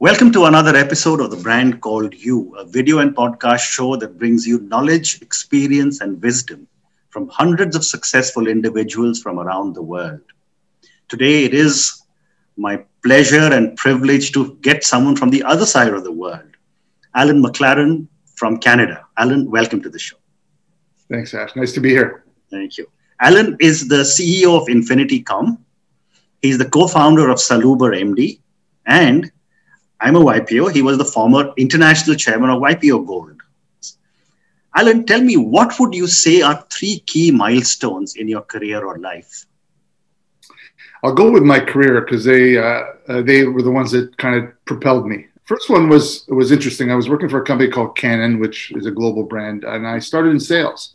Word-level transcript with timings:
Welcome 0.00 0.30
to 0.34 0.44
another 0.44 0.76
episode 0.76 1.20
of 1.20 1.32
The 1.32 1.36
Brand 1.38 1.80
Called 1.80 2.14
You, 2.14 2.54
a 2.54 2.64
video 2.64 2.98
and 2.98 3.16
podcast 3.16 3.68
show 3.68 3.96
that 3.96 4.16
brings 4.16 4.46
you 4.46 4.60
knowledge, 4.60 5.20
experience, 5.22 6.00
and 6.00 6.22
wisdom 6.22 6.68
from 7.10 7.26
hundreds 7.26 7.74
of 7.74 7.84
successful 7.84 8.46
individuals 8.46 9.20
from 9.20 9.40
around 9.40 9.74
the 9.74 9.82
world. 9.82 10.20
Today, 11.08 11.42
it 11.42 11.52
is 11.52 12.00
my 12.56 12.84
pleasure 13.02 13.52
and 13.52 13.76
privilege 13.76 14.30
to 14.34 14.54
get 14.60 14.84
someone 14.84 15.16
from 15.16 15.30
the 15.30 15.42
other 15.42 15.66
side 15.66 15.92
of 15.92 16.04
the 16.04 16.12
world, 16.12 16.56
Alan 17.16 17.42
McLaren 17.42 18.06
from 18.36 18.58
Canada. 18.58 19.04
Alan, 19.16 19.50
welcome 19.50 19.82
to 19.82 19.88
the 19.88 19.98
show. 19.98 20.16
Thanks, 21.10 21.34
Ash. 21.34 21.56
Nice 21.56 21.72
to 21.72 21.80
be 21.80 21.90
here. 21.90 22.24
Thank 22.52 22.78
you. 22.78 22.88
Alan 23.20 23.56
is 23.58 23.88
the 23.88 24.04
CEO 24.04 24.62
of 24.62 24.68
Infinity 24.68 25.24
Infinitycomm. 25.24 25.58
He's 26.40 26.56
the 26.56 26.70
co 26.70 26.86
founder 26.86 27.30
of 27.30 27.40
Saluber 27.40 27.96
MD 27.96 28.38
and 28.86 29.32
I'm 30.00 30.16
a 30.16 30.20
YPO. 30.20 30.72
He 30.72 30.82
was 30.82 30.98
the 30.98 31.04
former 31.04 31.52
international 31.56 32.16
chairman 32.16 32.50
of 32.50 32.62
YPO 32.62 33.06
Gold. 33.06 33.42
Alan, 34.74 35.04
tell 35.04 35.20
me, 35.20 35.36
what 35.36 35.78
would 35.80 35.94
you 35.94 36.06
say 36.06 36.40
are 36.40 36.64
three 36.70 37.00
key 37.00 37.30
milestones 37.30 38.14
in 38.14 38.28
your 38.28 38.42
career 38.42 38.84
or 38.84 38.98
life? 38.98 39.46
I'll 41.02 41.14
go 41.14 41.30
with 41.30 41.42
my 41.42 41.60
career 41.60 42.00
because 42.00 42.24
they 42.24 42.56
uh, 42.56 42.82
uh, 43.08 43.22
they 43.22 43.44
were 43.44 43.62
the 43.62 43.70
ones 43.70 43.92
that 43.92 44.16
kind 44.18 44.36
of 44.36 44.64
propelled 44.64 45.06
me. 45.06 45.26
First 45.44 45.70
one 45.70 45.88
was 45.88 46.26
was 46.28 46.52
interesting. 46.52 46.90
I 46.90 46.96
was 46.96 47.08
working 47.08 47.28
for 47.28 47.40
a 47.40 47.44
company 47.44 47.70
called 47.70 47.96
Canon, 47.96 48.38
which 48.38 48.72
is 48.72 48.86
a 48.86 48.90
global 48.90 49.24
brand, 49.24 49.64
and 49.64 49.86
I 49.86 49.98
started 49.98 50.30
in 50.30 50.40
sales. 50.40 50.94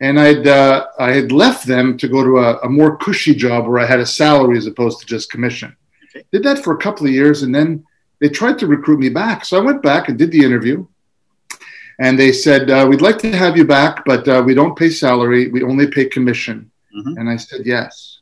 And 0.00 0.18
I'd 0.18 0.46
uh, 0.46 0.86
I 0.98 1.12
had 1.12 1.32
left 1.32 1.66
them 1.66 1.96
to 1.98 2.08
go 2.08 2.24
to 2.24 2.38
a, 2.38 2.58
a, 2.60 2.68
more 2.68 2.96
cushy 2.96 3.34
job 3.34 3.66
where 3.66 3.78
I 3.78 3.86
had 3.86 4.00
a 4.00 4.06
salary 4.06 4.58
as 4.58 4.66
opposed 4.66 5.00
to 5.00 5.06
just 5.06 5.30
commission. 5.30 5.76
Okay. 6.10 6.24
Did 6.32 6.42
that 6.44 6.64
for 6.64 6.74
a 6.74 6.78
couple 6.78 7.06
of 7.06 7.12
years, 7.12 7.42
and 7.42 7.54
then 7.54 7.84
they 8.24 8.30
tried 8.30 8.58
to 8.58 8.66
recruit 8.66 9.00
me 9.00 9.10
back. 9.10 9.44
So 9.44 9.58
I 9.58 9.60
went 9.60 9.82
back 9.82 10.08
and 10.08 10.18
did 10.18 10.32
the 10.32 10.42
interview. 10.42 10.86
And 12.00 12.18
they 12.18 12.32
said, 12.32 12.70
uh, 12.70 12.86
We'd 12.88 13.02
like 13.02 13.18
to 13.18 13.30
have 13.30 13.54
you 13.54 13.66
back, 13.66 14.02
but 14.06 14.26
uh, 14.26 14.42
we 14.46 14.54
don't 14.54 14.78
pay 14.78 14.88
salary. 14.88 15.48
We 15.48 15.62
only 15.62 15.88
pay 15.88 16.06
commission. 16.06 16.70
Mm-hmm. 16.96 17.18
And 17.18 17.28
I 17.28 17.36
said, 17.36 17.66
Yes. 17.66 18.20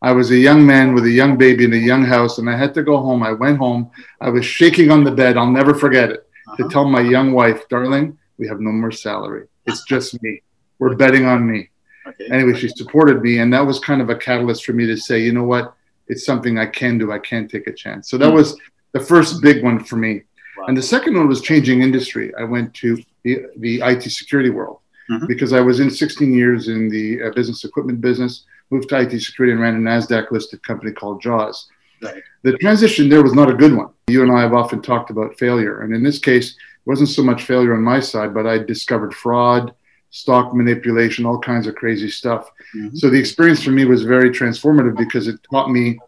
I 0.00 0.12
was 0.12 0.30
a 0.30 0.38
young 0.38 0.64
man 0.64 0.94
with 0.94 1.04
a 1.04 1.10
young 1.10 1.36
baby 1.36 1.64
in 1.66 1.74
a 1.74 1.88
young 1.92 2.02
house, 2.02 2.38
and 2.38 2.48
I 2.48 2.56
had 2.56 2.72
to 2.74 2.82
go 2.82 2.96
home. 2.96 3.22
I 3.22 3.32
went 3.32 3.58
home. 3.58 3.90
I 4.22 4.30
was 4.30 4.46
shaking 4.46 4.90
on 4.90 5.04
the 5.04 5.10
bed. 5.10 5.36
I'll 5.36 5.50
never 5.50 5.74
forget 5.74 6.08
it. 6.10 6.20
Uh-huh. 6.48 6.56
To 6.56 6.68
tell 6.70 6.88
my 6.88 7.02
young 7.02 7.32
wife, 7.32 7.68
darling, 7.68 8.16
we 8.38 8.48
have 8.48 8.60
no 8.60 8.72
more 8.72 8.90
salary. 8.90 9.48
It's 9.66 9.84
just 9.92 10.22
me. 10.22 10.40
We're 10.78 10.96
betting 10.96 11.26
on 11.26 11.46
me. 11.46 11.68
Okay. 12.06 12.28
Anyway, 12.30 12.58
she 12.58 12.68
supported 12.68 13.20
me, 13.20 13.40
and 13.40 13.52
that 13.52 13.66
was 13.66 13.80
kind 13.80 14.00
of 14.00 14.08
a 14.08 14.16
catalyst 14.16 14.64
for 14.64 14.72
me 14.72 14.86
to 14.86 14.96
say, 14.96 15.18
you 15.18 15.32
know 15.32 15.44
what? 15.44 15.74
It's 16.08 16.24
something 16.24 16.58
I 16.58 16.66
can 16.66 16.96
do. 16.96 17.12
I 17.12 17.18
can 17.18 17.48
take 17.48 17.66
a 17.66 17.72
chance. 17.74 18.08
So 18.08 18.16
that 18.16 18.28
mm-hmm. 18.28 18.36
was 18.36 18.56
the 18.96 19.04
first 19.04 19.42
big 19.42 19.62
one 19.62 19.82
for 19.82 19.96
me. 19.96 20.22
Wow. 20.56 20.66
And 20.68 20.76
the 20.76 20.82
second 20.82 21.14
one 21.16 21.28
was 21.28 21.42
changing 21.42 21.82
industry. 21.82 22.32
I 22.36 22.44
went 22.44 22.72
to 22.74 22.96
the, 23.24 23.46
the 23.58 23.82
IT 23.82 24.02
security 24.04 24.50
world 24.50 24.78
mm-hmm. 25.10 25.26
because 25.26 25.52
I 25.52 25.60
was 25.60 25.80
in 25.80 25.90
16 25.90 26.32
years 26.32 26.68
in 26.68 26.88
the 26.88 27.24
uh, 27.24 27.30
business 27.32 27.64
equipment 27.64 28.00
business, 28.00 28.44
moved 28.70 28.88
to 28.88 29.00
IT 29.00 29.20
security 29.20 29.52
and 29.52 29.60
ran 29.60 29.76
a 29.76 29.78
NASDAQ 29.78 30.30
listed 30.30 30.62
company 30.62 30.92
called 30.92 31.20
JAWS. 31.20 31.68
Right. 32.02 32.22
The 32.42 32.56
transition 32.58 33.08
there 33.08 33.22
was 33.22 33.34
not 33.34 33.50
a 33.50 33.54
good 33.54 33.74
one. 33.74 33.90
You 34.08 34.22
and 34.22 34.32
I 34.32 34.40
have 34.40 34.54
often 34.54 34.80
talked 34.80 35.10
about 35.10 35.38
failure. 35.38 35.82
And 35.82 35.94
in 35.94 36.02
this 36.02 36.18
case, 36.18 36.50
it 36.50 36.86
wasn't 36.86 37.10
so 37.10 37.22
much 37.22 37.42
failure 37.42 37.74
on 37.74 37.82
my 37.82 38.00
side, 38.00 38.32
but 38.32 38.46
I 38.46 38.58
discovered 38.58 39.14
fraud, 39.14 39.74
stock 40.10 40.54
manipulation, 40.54 41.26
all 41.26 41.38
kinds 41.38 41.66
of 41.66 41.74
crazy 41.74 42.08
stuff. 42.08 42.50
Mm-hmm. 42.74 42.96
So 42.96 43.10
the 43.10 43.18
experience 43.18 43.62
for 43.62 43.72
me 43.72 43.84
was 43.84 44.04
very 44.04 44.30
transformative 44.30 44.96
because 44.96 45.28
it 45.28 45.38
taught 45.50 45.70
me 45.70 45.98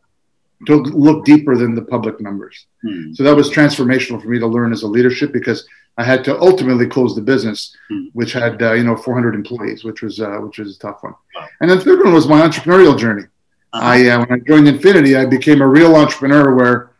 to 0.66 0.76
look 0.76 1.24
deeper 1.24 1.56
than 1.56 1.74
the 1.74 1.82
public 1.82 2.20
numbers. 2.20 2.66
Hmm. 2.82 3.12
So 3.12 3.22
that 3.22 3.36
was 3.36 3.50
transformational 3.50 4.20
for 4.20 4.28
me 4.28 4.38
to 4.38 4.46
learn 4.46 4.72
as 4.72 4.82
a 4.82 4.88
leadership 4.88 5.32
because 5.32 5.66
I 5.96 6.04
had 6.04 6.24
to 6.24 6.40
ultimately 6.40 6.86
close 6.86 7.14
the 7.14 7.22
business, 7.22 7.76
hmm. 7.90 8.06
which 8.12 8.32
had 8.32 8.62
uh, 8.62 8.72
you 8.72 8.84
know 8.84 8.96
400 8.96 9.34
employees, 9.34 9.84
which 9.84 10.02
was 10.02 10.20
uh, 10.20 10.38
which 10.38 10.58
was 10.58 10.76
a 10.76 10.78
tough 10.78 11.02
one. 11.02 11.14
And 11.60 11.70
then 11.70 11.78
the 11.78 11.84
third 11.84 12.04
one 12.04 12.12
was 12.12 12.26
my 12.26 12.40
entrepreneurial 12.40 12.98
journey. 12.98 13.24
Uh-huh. 13.72 13.84
I 13.84 14.08
uh, 14.08 14.20
when 14.20 14.40
I 14.40 14.44
joined 14.44 14.68
Infinity, 14.68 15.16
I 15.16 15.26
became 15.26 15.60
a 15.60 15.66
real 15.66 15.94
entrepreneur 15.96 16.54
where 16.54 16.92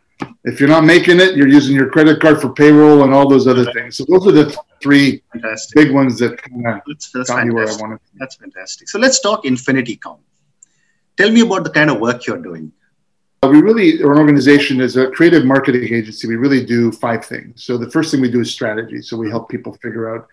if 0.43 0.59
you're 0.59 0.69
not 0.69 0.83
making 0.83 1.19
it, 1.19 1.35
you're 1.35 1.47
using 1.47 1.75
your 1.75 1.89
credit 1.89 2.21
card 2.21 2.41
for 2.41 2.49
payroll 2.49 3.03
and 3.03 3.13
all 3.13 3.27
those 3.27 3.47
other 3.47 3.71
things. 3.71 3.97
So 3.97 4.05
those 4.07 4.27
are 4.27 4.31
the 4.31 4.57
three 4.81 5.23
fantastic. 5.31 5.75
big 5.75 5.93
ones 5.93 6.19
that 6.19 6.41
kind 6.41 6.67
of 6.67 6.81
that's, 6.87 7.11
that's 7.11 7.29
got 7.29 7.45
me 7.45 7.53
where 7.53 7.69
I 7.69 7.75
wanted. 7.75 7.99
That's 8.15 8.35
fantastic. 8.35 8.89
So 8.89 8.99
let's 8.99 9.19
talk 9.19 9.43
Infinitycomm. 9.43 10.19
Tell 11.17 11.31
me 11.31 11.41
about 11.41 11.63
the 11.63 11.69
kind 11.69 11.89
of 11.89 11.99
work 11.99 12.25
you're 12.25 12.41
doing. 12.41 12.71
Uh, 13.41 13.47
we 13.47 13.61
really, 13.61 14.03
our 14.03 14.17
organization 14.17 14.81
is 14.81 14.97
a 14.97 15.09
creative 15.11 15.45
marketing 15.45 15.93
agency. 15.93 16.27
We 16.27 16.35
really 16.35 16.65
do 16.65 16.91
five 16.91 17.25
things. 17.25 17.63
So 17.63 17.77
the 17.77 17.89
first 17.89 18.11
thing 18.11 18.19
we 18.19 18.29
do 18.29 18.41
is 18.41 18.51
strategy. 18.51 19.01
So 19.01 19.15
we 19.15 19.29
help 19.29 19.47
people 19.47 19.73
figure 19.81 20.13
out 20.13 20.27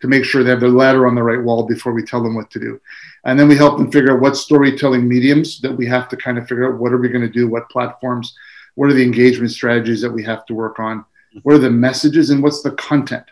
to 0.00 0.08
make 0.08 0.24
sure 0.24 0.42
they 0.42 0.50
have 0.50 0.60
their 0.60 0.68
ladder 0.68 1.06
on 1.06 1.14
the 1.14 1.22
right 1.22 1.42
wall 1.42 1.66
before 1.66 1.92
we 1.92 2.04
tell 2.04 2.22
them 2.22 2.34
what 2.34 2.50
to 2.50 2.60
do. 2.60 2.78
And 3.24 3.38
then 3.38 3.48
we 3.48 3.56
help 3.56 3.78
them 3.78 3.90
figure 3.90 4.12
out 4.12 4.20
what 4.20 4.36
storytelling 4.36 5.08
mediums 5.08 5.60
that 5.60 5.74
we 5.74 5.86
have 5.86 6.08
to 6.10 6.16
kind 6.18 6.36
of 6.36 6.46
figure 6.46 6.70
out 6.70 6.78
what 6.78 6.92
are 6.92 6.98
we 6.98 7.08
going 7.08 7.26
to 7.26 7.32
do, 7.32 7.48
what 7.48 7.70
platforms, 7.70 8.34
what 8.74 8.90
are 8.90 8.94
the 8.94 9.02
engagement 9.02 9.52
strategies 9.52 10.02
that 10.02 10.12
we 10.12 10.22
have 10.24 10.44
to 10.46 10.54
work 10.54 10.78
on, 10.78 11.04
what 11.42 11.54
are 11.54 11.58
the 11.58 11.70
messages, 11.70 12.28
and 12.28 12.42
what's 12.42 12.62
the 12.62 12.72
content. 12.72 13.24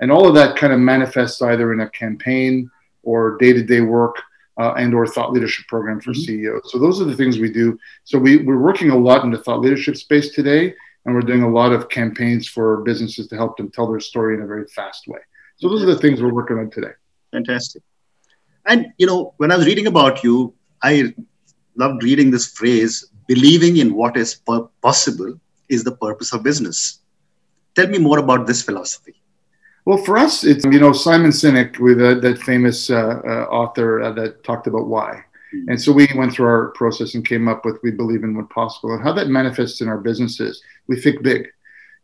And 0.00 0.10
all 0.10 0.26
of 0.26 0.34
that 0.34 0.56
kind 0.56 0.72
of 0.72 0.80
manifests 0.80 1.42
either 1.42 1.74
in 1.74 1.80
a 1.80 1.90
campaign 1.90 2.70
or 3.02 3.36
day 3.36 3.52
to 3.52 3.62
day 3.62 3.82
work 3.82 4.16
uh, 4.58 4.74
and 4.76 4.94
or 4.94 5.06
thought 5.06 5.32
leadership 5.32 5.66
program 5.68 6.00
for 6.00 6.12
mm-hmm. 6.12 6.22
CEOs. 6.22 6.70
So 6.72 6.78
those 6.78 7.00
are 7.00 7.04
the 7.04 7.16
things 7.16 7.38
we 7.38 7.52
do. 7.52 7.78
So 8.04 8.18
we, 8.18 8.38
we're 8.38 8.60
working 8.60 8.90
a 8.90 8.98
lot 8.98 9.24
in 9.24 9.30
the 9.30 9.38
thought 9.38 9.60
leadership 9.60 9.96
space 9.96 10.34
today, 10.34 10.74
and 11.04 11.14
we're 11.14 11.22
doing 11.22 11.42
a 11.42 11.48
lot 11.50 11.72
of 11.72 11.88
campaigns 11.88 12.46
for 12.48 12.82
businesses 12.82 13.28
to 13.28 13.36
help 13.36 13.56
them 13.56 13.70
tell 13.70 13.90
their 13.90 14.00
story 14.00 14.34
in 14.34 14.42
a 14.42 14.46
very 14.46 14.66
fast 14.66 15.06
way. 15.06 15.20
So 15.56 15.68
those 15.68 15.82
are 15.82 15.86
the 15.86 15.98
things 15.98 16.20
we're 16.20 16.32
working 16.32 16.58
on 16.58 16.70
today. 16.70 16.92
Fantastic. 17.32 17.82
And 18.66 18.92
you 18.98 19.06
know, 19.06 19.34
when 19.38 19.50
I 19.50 19.56
was 19.56 19.66
reading 19.66 19.86
about 19.86 20.22
you, 20.22 20.54
I 20.82 21.14
loved 21.76 22.02
reading 22.02 22.30
this 22.30 22.46
phrase: 22.52 23.10
"Believing 23.26 23.78
in 23.78 23.94
what 23.94 24.16
is 24.16 24.40
possible 24.82 25.40
is 25.68 25.84
the 25.84 25.96
purpose 25.96 26.32
of 26.32 26.42
business." 26.42 27.00
Tell 27.74 27.86
me 27.86 27.98
more 27.98 28.18
about 28.18 28.46
this 28.46 28.62
philosophy. 28.62 29.14
Well, 29.90 29.98
for 29.98 30.18
us, 30.18 30.44
it's 30.44 30.64
you 30.66 30.78
know 30.78 30.92
Simon 30.92 31.32
Sinek 31.32 31.80
with 31.80 32.00
uh, 32.00 32.14
that 32.20 32.38
famous 32.42 32.90
uh, 32.90 33.20
uh, 33.26 33.46
author 33.50 34.00
uh, 34.00 34.12
that 34.12 34.44
talked 34.44 34.68
about 34.68 34.86
why, 34.86 35.24
mm-hmm. 35.52 35.68
and 35.68 35.82
so 35.82 35.90
we 35.90 36.06
went 36.14 36.32
through 36.32 36.46
our 36.46 36.68
process 36.76 37.16
and 37.16 37.26
came 37.26 37.48
up 37.48 37.64
with 37.64 37.82
we 37.82 37.90
believe 37.90 38.22
in 38.22 38.36
what 38.36 38.48
possible 38.50 38.94
and 38.94 39.02
how 39.02 39.12
that 39.12 39.26
manifests 39.26 39.80
in 39.80 39.88
our 39.88 39.98
businesses. 39.98 40.62
We 40.86 41.00
think 41.00 41.24
big. 41.24 41.48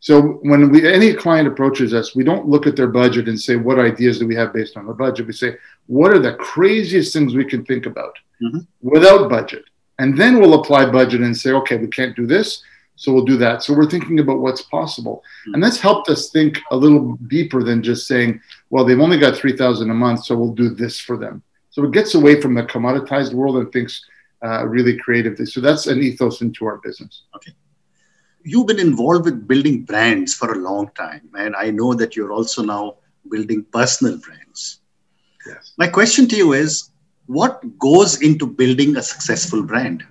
So 0.01 0.21
when 0.41 0.69
we 0.69 0.85
any 0.85 1.13
client 1.13 1.47
approaches 1.47 1.93
us, 1.93 2.13
we 2.13 2.25
don't 2.25 2.49
look 2.49 2.67
at 2.67 2.75
their 2.75 2.89
budget 2.89 3.29
and 3.29 3.39
say 3.39 3.55
what 3.55 3.79
ideas 3.79 4.19
do 4.19 4.27
we 4.27 4.35
have 4.35 4.51
based 4.51 4.75
on 4.75 4.85
the 4.85 4.93
budget. 4.93 5.25
We 5.25 5.31
say 5.31 5.55
what 5.85 6.11
are 6.11 6.19
the 6.19 6.33
craziest 6.33 7.13
things 7.13 7.35
we 7.35 7.45
can 7.45 7.63
think 7.63 7.85
about 7.85 8.17
mm-hmm. 8.43 8.63
without 8.81 9.29
budget, 9.29 9.63
and 9.97 10.17
then 10.17 10.41
we'll 10.41 10.59
apply 10.59 10.91
budget 10.91 11.21
and 11.21 11.37
say 11.37 11.51
okay 11.51 11.77
we 11.77 11.87
can't 11.87 12.17
do 12.17 12.27
this 12.27 12.63
so 12.97 13.13
we'll 13.13 13.23
do 13.23 13.37
that. 13.37 13.63
So 13.63 13.73
we're 13.73 13.89
thinking 13.89 14.19
about 14.19 14.39
what's 14.39 14.63
possible. 14.63 15.23
Hmm. 15.45 15.53
And 15.53 15.63
that's 15.63 15.79
helped 15.79 16.09
us 16.09 16.29
think 16.29 16.59
a 16.71 16.75
little 16.75 17.15
deeper 17.27 17.63
than 17.63 17.83
just 17.83 18.07
saying, 18.07 18.41
well, 18.69 18.83
they've 18.83 18.99
only 18.99 19.19
got 19.19 19.37
3000 19.37 19.89
a 19.89 19.93
month, 19.93 20.25
so 20.25 20.35
we'll 20.35 20.53
do 20.53 20.69
this 20.69 20.99
for 20.99 21.15
them. 21.15 21.43
So 21.69 21.83
it 21.85 21.91
gets 21.91 22.15
away 22.15 22.41
from 22.41 22.55
the 22.55 22.63
commoditized 22.63 23.33
world 23.33 23.57
and 23.57 23.71
thinks 23.71 24.03
uh, 24.43 24.65
really 24.65 24.97
creatively. 24.97 25.45
So 25.45 25.61
that's 25.61 25.85
an 25.85 26.01
ethos 26.01 26.41
into 26.41 26.65
our 26.65 26.77
business. 26.77 27.23
Okay. 27.35 27.53
You've 28.43 28.67
been 28.67 28.79
involved 28.79 29.25
with 29.25 29.47
building 29.47 29.83
brands 29.83 30.33
for 30.33 30.53
a 30.53 30.57
long 30.57 30.89
time. 30.95 31.29
And 31.37 31.55
I 31.55 31.69
know 31.69 31.93
that 31.93 32.15
you're 32.15 32.31
also 32.31 32.63
now 32.63 32.95
building 33.29 33.63
personal 33.71 34.17
brands. 34.17 34.79
Yes. 35.45 35.73
My 35.77 35.87
question 35.87 36.27
to 36.29 36.35
you 36.35 36.53
is 36.53 36.89
what 37.27 37.61
goes 37.77 38.21
into 38.21 38.47
building 38.47 38.95
a 38.95 39.03
successful 39.03 39.61
brand? 39.61 40.03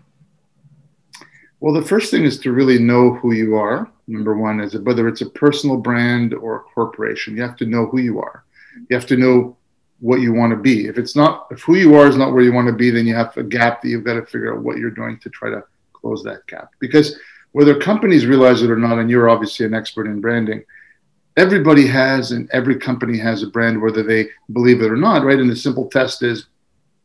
Well, 1.66 1.74
the 1.74 1.82
first 1.82 2.12
thing 2.12 2.22
is 2.22 2.38
to 2.38 2.52
really 2.52 2.78
know 2.78 3.14
who 3.14 3.32
you 3.32 3.56
are. 3.56 3.90
Number 4.06 4.36
one 4.36 4.60
is 4.60 4.78
whether 4.78 5.08
it's 5.08 5.22
a 5.22 5.30
personal 5.30 5.76
brand 5.76 6.32
or 6.32 6.54
a 6.54 6.60
corporation, 6.60 7.36
you 7.36 7.42
have 7.42 7.56
to 7.56 7.66
know 7.66 7.86
who 7.86 7.98
you 7.98 8.20
are. 8.20 8.44
You 8.88 8.96
have 8.96 9.06
to 9.06 9.16
know 9.16 9.56
what 9.98 10.20
you 10.20 10.32
want 10.32 10.52
to 10.52 10.56
be. 10.56 10.86
If 10.86 10.96
it's 10.96 11.16
not, 11.16 11.48
if 11.50 11.62
who 11.62 11.74
you 11.74 11.96
are 11.96 12.06
is 12.06 12.16
not 12.16 12.32
where 12.32 12.44
you 12.44 12.52
want 12.52 12.68
to 12.68 12.72
be, 12.72 12.90
then 12.90 13.04
you 13.04 13.16
have 13.16 13.36
a 13.36 13.42
gap 13.42 13.82
that 13.82 13.88
you've 13.88 14.04
got 14.04 14.14
to 14.14 14.24
figure 14.24 14.54
out 14.54 14.62
what 14.62 14.76
you're 14.76 14.92
doing 14.92 15.18
to 15.18 15.28
try 15.28 15.50
to 15.50 15.64
close 15.92 16.22
that 16.22 16.46
gap. 16.46 16.70
Because 16.78 17.18
whether 17.50 17.76
companies 17.76 18.26
realize 18.26 18.62
it 18.62 18.70
or 18.70 18.76
not, 18.76 19.00
and 19.00 19.10
you're 19.10 19.28
obviously 19.28 19.66
an 19.66 19.74
expert 19.74 20.06
in 20.06 20.20
branding, 20.20 20.62
everybody 21.36 21.88
has 21.88 22.30
and 22.30 22.48
every 22.52 22.78
company 22.78 23.18
has 23.18 23.42
a 23.42 23.48
brand, 23.48 23.82
whether 23.82 24.04
they 24.04 24.28
believe 24.52 24.82
it 24.82 24.92
or 24.92 24.96
not, 24.96 25.24
right? 25.24 25.40
And 25.40 25.50
the 25.50 25.56
simple 25.56 25.88
test 25.88 26.22
is 26.22 26.46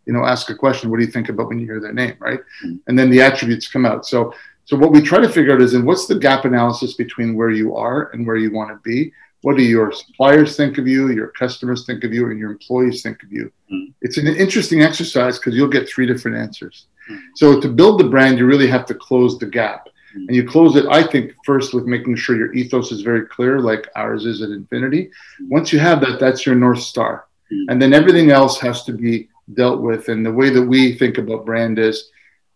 you 0.06 0.14
know, 0.14 0.26
ask 0.26 0.50
a 0.50 0.56
question. 0.56 0.90
What 0.90 1.00
do 1.00 1.06
you 1.06 1.12
think 1.12 1.30
about 1.30 1.48
when 1.48 1.60
you 1.60 1.66
hear 1.66 1.80
their 1.80 1.94
name, 1.94 2.16
right? 2.20 2.40
Mm-hmm. 2.64 2.76
And 2.88 2.98
then 2.98 3.10
the 3.10 3.22
attributes 3.22 3.68
come 3.68 3.86
out. 3.86 4.06
So, 4.06 4.34
so 4.72 4.78
what 4.78 4.94
we 4.94 5.02
try 5.02 5.20
to 5.20 5.28
figure 5.28 5.54
out 5.54 5.62
is, 5.62 5.74
in 5.74 5.84
what's 5.84 6.08
the 6.08 6.18
gap 6.18 6.46
analysis 6.46 6.94
between 6.94 7.36
where 7.36 7.50
you 7.50 7.76
are 7.76 8.10
and 8.14 8.26
where 8.26 8.38
you 8.38 8.54
want 8.54 8.70
to 8.70 8.78
be? 8.90 9.12
What 9.42 9.58
do 9.58 9.64
your 9.64 9.92
suppliers 9.92 10.56
think 10.56 10.78
of 10.78 10.88
you, 10.88 11.10
your 11.10 11.28
customers 11.28 11.86
think 11.86 12.06
of 12.06 12.14
you, 12.14 12.30
and 12.32 12.40
your 12.40 12.52
employees 12.52 13.02
think 13.02 13.22
of 13.22 13.34
you? 13.34 13.52
Mm-hmm. 13.70 13.92
It's 14.00 14.18
an 14.18 14.28
interesting 14.28 14.82
exercise 14.82 15.38
because 15.38 15.56
you'll 15.56 15.68
get 15.68 15.90
three 15.90 16.06
different 16.06 16.38
answers. 16.38 16.86
Mm-hmm. 17.10 17.22
So 17.36 17.60
to 17.60 17.68
build 17.68 18.00
the 18.00 18.06
brand, 18.06 18.38
you 18.38 18.46
really 18.46 18.68
have 18.68 18.86
to 18.86 18.96
close 18.96 19.38
the 19.38 19.46
gap. 19.46 19.88
Mm-hmm. 19.88 20.28
And 20.30 20.36
you 20.38 20.48
close 20.48 20.78
it, 20.78 20.86
I 20.90 21.06
think, 21.06 21.34
first 21.44 21.74
with 21.74 21.84
making 21.84 22.16
sure 22.16 22.38
your 22.38 22.54
ethos 22.54 22.94
is 22.94 23.02
very 23.02 23.26
clear, 23.26 23.60
like 23.60 23.90
ours 23.98 24.26
is 24.26 24.42
at 24.42 24.52
Infinity. 24.52 25.08
Mm-hmm. 25.08 25.50
Once 25.50 25.74
you 25.74 25.80
have 25.80 26.00
that, 26.00 26.18
that's 26.18 26.46
your 26.46 26.56
North 26.56 26.80
Star. 26.80 27.26
Mm-hmm. 27.52 27.72
And 27.72 27.82
then 27.82 27.94
everything 27.94 28.32
else 28.32 28.58
has 28.62 28.86
to 28.86 28.94
be 28.94 29.28
dealt 29.54 29.82
with. 29.82 30.08
And 30.08 30.26
the 30.26 30.32
way 30.32 30.50
that 30.50 30.66
we 30.66 30.98
think 30.98 31.18
about 31.18 31.46
brand 31.46 31.78
is 31.78 32.10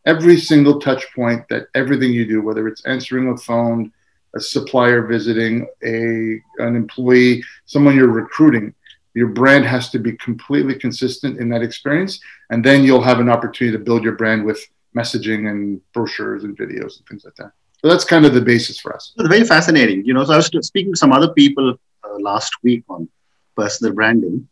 every 0.06 0.40
single 0.40 0.80
touch 0.80 1.06
point 1.16 1.48
that 1.50 1.68
everything 1.75 2.13
you 2.13 2.25
do, 2.25 2.42
whether 2.42 2.68
it's 2.68 2.86
answering 2.86 3.30
a 3.30 3.38
phone, 3.38 3.92
a 4.36 4.40
supplier 4.40 5.02
visiting, 5.06 5.68
a 5.84 6.42
an 6.63 6.75
employee, 6.75 7.44
someone 7.66 7.96
you're 7.96 8.07
recruiting, 8.07 8.74
your 9.13 9.30
brand 9.30 9.66
has 9.66 9.90
to 9.90 10.00
be 10.00 10.13
completely 10.13 10.75
consistent 10.75 11.40
in 11.40 11.50
that 11.50 11.62
experience. 11.63 12.19
And 12.50 12.63
then 12.63 12.84
you'll 12.84 13.02
have 13.02 13.19
an 13.19 13.30
opportunity 13.30 13.75
to 13.78 13.84
build 13.84 14.04
your 14.04 14.16
brand 14.16 14.46
with 14.46 14.60
messaging 14.96 15.50
and 15.50 15.81
brochures 15.94 16.44
and 16.44 16.57
videos 16.57 16.98
and 16.98 17.07
things 17.07 17.25
like 17.25 17.36
that. 17.36 17.52
So 17.81 17.90
that's 17.90 18.04
kind 18.04 18.25
of 18.25 18.34
the 18.34 18.42
basis 18.42 18.80
for 18.80 18.94
us. 18.94 19.13
It's 19.18 19.28
very 19.30 19.44
fascinating. 19.46 20.06
You 20.06 20.13
know, 20.13 20.25
so 20.25 20.34
I 20.34 20.38
was 20.38 20.48
speaking 20.48 20.94
to 20.94 20.98
some 20.98 21.12
other 21.12 21.34
people 21.34 21.75
uh, 22.04 22.19
last 22.19 22.54
week 22.63 22.84
on 22.90 23.07
personal 23.56 23.94
branding. 23.94 24.48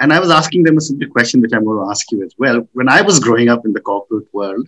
And 0.00 0.14
I 0.14 0.18
was 0.18 0.30
asking 0.30 0.62
them 0.62 0.78
a 0.78 0.80
simple 0.80 1.08
question, 1.08 1.42
which 1.42 1.52
I'm 1.52 1.64
going 1.64 1.84
to 1.84 1.90
ask 1.90 2.10
you 2.10 2.24
as 2.24 2.34
well. 2.38 2.66
When 2.72 2.88
I 2.88 3.02
was 3.02 3.20
growing 3.20 3.50
up 3.50 3.66
in 3.66 3.74
the 3.74 3.80
corporate 3.80 4.26
world, 4.32 4.66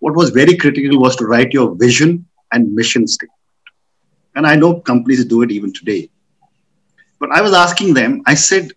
what 0.00 0.14
was 0.14 0.28
very 0.28 0.56
critical 0.56 1.00
was 1.00 1.16
to 1.16 1.26
write 1.26 1.52
your 1.52 1.74
vision 1.74 2.26
and 2.52 2.74
mission 2.74 3.06
statement. 3.06 3.40
And 4.34 4.46
I 4.46 4.56
know 4.56 4.80
companies 4.80 5.24
do 5.24 5.40
it 5.40 5.50
even 5.50 5.72
today. 5.72 6.10
But 7.18 7.30
I 7.30 7.40
was 7.40 7.54
asking 7.54 7.94
them, 7.94 8.22
I 8.26 8.34
said, 8.34 8.72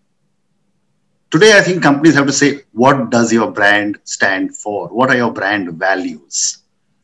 today 1.30 1.58
I 1.58 1.60
think 1.60 1.82
companies 1.82 2.14
have 2.14 2.26
to 2.26 2.32
say, 2.32 2.60
what 2.72 3.10
does 3.10 3.30
your 3.30 3.50
brand 3.50 3.98
stand 4.04 4.56
for? 4.56 4.88
What 4.88 5.10
are 5.10 5.16
your 5.16 5.32
brand 5.32 5.70
values? 5.74 6.62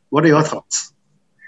What 0.08 0.24
are 0.24 0.28
your 0.28 0.42
thoughts? 0.42 0.94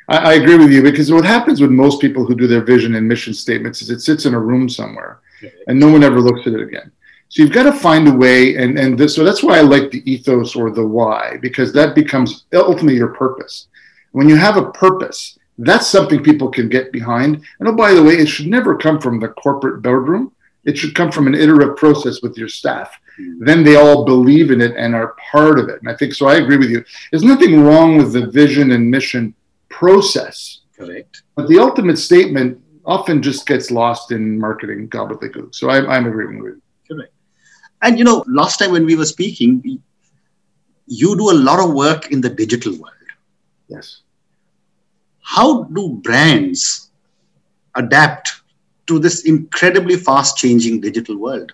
I, 0.09 0.19
I 0.19 0.33
agree 0.35 0.59
with 0.59 0.71
you 0.71 0.83
because 0.83 1.11
what 1.11 1.25
happens 1.25 1.63
with 1.63 1.71
most 1.71 2.03
people 2.03 2.27
who 2.27 2.35
do 2.35 2.47
their 2.47 2.63
vision 2.63 2.97
and 2.97 3.09
mission 3.09 3.33
statements 3.33 3.81
is 3.81 3.89
it 3.89 4.01
sits 4.01 4.27
in 4.27 4.35
a 4.35 4.41
room 4.41 4.69
somewhere 4.69 5.21
and 5.67 5.81
no 5.81 5.91
one 5.91 6.03
ever 6.03 6.21
looks 6.21 6.47
at 6.47 6.53
it 6.53 6.61
again. 6.61 6.93
So 7.29 7.43
you've 7.43 7.53
got 7.53 7.65
to 7.65 7.73
find 7.73 8.07
a 8.09 8.13
way, 8.13 8.57
and 8.57 8.79
and 8.79 8.97
this, 8.97 9.15
so 9.15 9.25
that's 9.25 9.43
why 9.43 9.59
I 9.59 9.63
like 9.63 9.91
the 9.91 10.11
ethos 10.11 10.55
or 10.55 10.71
the 10.71 10.87
why 10.87 11.39
because 11.43 11.73
that 11.73 11.95
becomes 11.95 12.47
ultimately 12.55 12.97
your 12.97 13.15
purpose. 13.15 13.69
When 14.13 14.29
you 14.29 14.37
have 14.37 14.57
a 14.57 14.71
purpose, 14.71 15.39
that's 15.59 15.87
something 15.87 16.23
people 16.23 16.49
can 16.49 16.69
get 16.69 16.93
behind. 16.93 17.43
And 17.59 17.69
oh, 17.69 17.75
by 17.75 17.93
the 17.93 18.03
way, 18.03 18.15
it 18.15 18.27
should 18.27 18.47
never 18.47 18.77
come 18.77 19.01
from 19.01 19.21
the 19.21 19.29
corporate 19.29 19.83
boardroom. 19.83 20.33
It 20.65 20.77
should 20.77 20.95
come 20.95 21.13
from 21.13 21.27
an 21.27 21.35
iterative 21.35 21.77
process 21.77 22.23
with 22.23 22.37
your 22.37 22.49
staff. 22.49 22.99
Mm-hmm. 23.21 23.45
Then 23.45 23.65
they 23.65 23.77
all 23.77 24.05
believe 24.05 24.51
in 24.51 24.61
it 24.61 24.75
and 24.77 24.95
are 24.95 25.15
part 25.31 25.59
of 25.59 25.69
it. 25.69 25.81
And 25.81 25.89
I 25.89 25.95
think 25.95 26.13
so. 26.13 26.27
I 26.27 26.37
agree 26.37 26.57
with 26.57 26.71
you. 26.71 26.85
There's 27.11 27.23
nothing 27.23 27.63
wrong 27.63 27.97
with 27.97 28.13
the 28.13 28.27
vision 28.27 28.73
and 28.73 28.91
mission 28.91 29.35
process. 29.69 30.61
Correct. 30.77 31.23
But 31.35 31.49
the 31.49 31.59
ultimate 31.59 31.99
statement 31.99 32.61
often 32.85 33.23
just 33.23 33.47
gets 33.47 33.71
lost 33.71 34.13
in 34.13 34.39
marketing 34.39 34.89
gobbledygook. 34.89 35.55
So 35.55 35.71
I, 35.71 35.97
I'm 35.97 36.07
agreeing 36.07 36.43
with 36.43 36.55
you. 36.55 36.63
Correct. 36.97 37.13
And 37.83 37.99
you 37.99 38.05
know, 38.05 38.25
last 38.27 38.59
time 38.59 38.73
when 38.73 38.87
we 38.87 38.97
were 38.97 39.07
speaking, 39.07 39.81
you 40.87 41.17
do 41.17 41.31
a 41.31 41.39
lot 41.49 41.61
of 41.61 41.75
work 41.75 42.11
in 42.11 42.21
the 42.21 42.31
digital 42.31 42.73
world. 42.73 42.95
Yes 43.69 44.03
how 45.27 45.65
do 45.65 45.89
brands 46.05 46.91
adapt 47.75 48.43
to 48.87 49.01
this 49.01 49.25
incredibly 49.25 49.97
fast 49.97 50.37
changing 50.37 50.81
digital 50.81 51.17
world? 51.19 51.53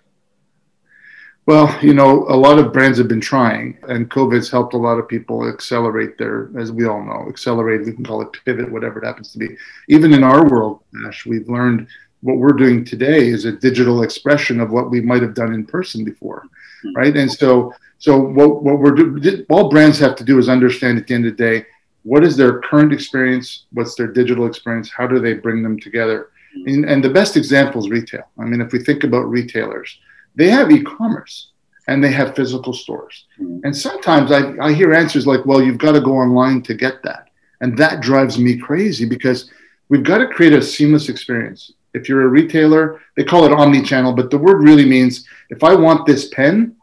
Well, 1.46 1.74
you 1.82 1.94
know, 1.94 2.26
a 2.28 2.36
lot 2.36 2.58
of 2.58 2.72
brands 2.72 2.98
have 2.98 3.08
been 3.08 3.22
trying, 3.22 3.78
and 3.88 4.10
COVID's 4.10 4.50
helped 4.50 4.74
a 4.74 4.76
lot 4.76 4.98
of 4.98 5.08
people 5.08 5.48
accelerate 5.48 6.19
their, 6.19 6.50
as 6.56 6.70
we 6.70 6.86
all 6.86 7.02
know, 7.02 7.26
accelerate, 7.30 7.86
we 7.86 7.94
can 7.94 8.04
call 8.04 8.20
it 8.20 8.36
pivot, 8.44 8.70
whatever 8.70 9.02
it 9.02 9.06
happens 9.06 9.32
to 9.32 9.38
be. 9.38 9.56
Even 9.88 10.12
in 10.12 10.22
our 10.22 10.46
world, 10.48 10.84
Ash, 11.06 11.24
we've 11.24 11.48
learned 11.48 11.88
what 12.22 12.38
we're 12.38 12.52
doing 12.52 12.84
today 12.84 13.28
is 13.28 13.44
a 13.44 13.52
digital 13.52 14.02
expression 14.02 14.60
of 14.60 14.70
what 14.70 14.90
we 14.90 15.00
might 15.00 15.22
have 15.22 15.34
done 15.34 15.52
in 15.52 15.66
person 15.66 16.04
before, 16.04 16.44
mm-hmm. 16.84 16.96
right? 16.96 17.16
And 17.16 17.30
so, 17.30 17.74
so 17.98 18.19
what, 18.19 18.62
what 18.62 18.78
we're 18.78 18.92
doing, 18.92 19.44
all 19.50 19.69
brands 19.69 19.98
have 19.98 20.16
to 20.16 20.24
do 20.24 20.38
is 20.38 20.48
understand 20.48 20.98
at 20.98 21.06
the 21.06 21.14
end 21.14 21.26
of 21.26 21.36
the 21.36 21.44
day, 21.44 21.66
what 22.04 22.24
is 22.24 22.36
their 22.36 22.60
current 22.60 22.92
experience? 22.92 23.66
What's 23.72 23.94
their 23.94 24.08
digital 24.08 24.46
experience? 24.46 24.90
How 24.90 25.06
do 25.06 25.20
they 25.20 25.34
bring 25.34 25.62
them 25.62 25.78
together? 25.78 26.30
And, 26.66 26.84
and, 26.84 27.02
the 27.02 27.08
best 27.08 27.36
example 27.36 27.82
is 27.82 27.90
retail. 27.90 28.24
I 28.38 28.44
mean 28.44 28.60
if 28.60 28.72
we 28.72 28.84
think 28.84 29.04
about 29.04 29.30
retailers 29.30 29.98
they 30.34 30.48
have 30.48 30.70
e-commerce 30.70 31.50
and 31.88 32.02
they 32.02 32.12
have 32.12 32.34
physical 32.36 32.72
stores. 32.72 33.26
Mm-hmm. 33.40 33.64
and 33.64 33.76
sometimes 33.76 34.30
I, 34.30 34.54
I 34.60 34.72
hear 34.72 34.92
answers 34.92 35.26
like 35.26 35.44
well 35.46 35.62
you've 35.62 35.78
got 35.78 35.92
to 35.92 36.00
go 36.00 36.12
online 36.16 36.62
to 36.62 36.74
get 36.74 37.02
that. 37.04 37.28
And 37.62 37.78
that 37.78 38.02
drives 38.02 38.38
me 38.38 38.58
crazy 38.58 39.06
because 39.06 39.50
we've 39.88 40.02
got 40.02 40.19
to 40.19 40.26
create 40.26 40.52
a 40.52 40.60
seamless 40.60 41.08
experience 41.08 41.72
if 41.94 42.08
you're 42.08 42.22
a 42.22 42.28
retailer 42.28 43.00
they 43.16 43.24
call 43.24 43.44
it 43.44 43.52
omni-channel 43.52 44.12
but 44.12 44.30
the 44.30 44.38
word 44.38 44.62
really 44.62 44.84
means 44.84 45.26
if 45.50 45.62
i 45.64 45.74
want 45.74 46.06
this 46.06 46.28
pen 46.28 46.74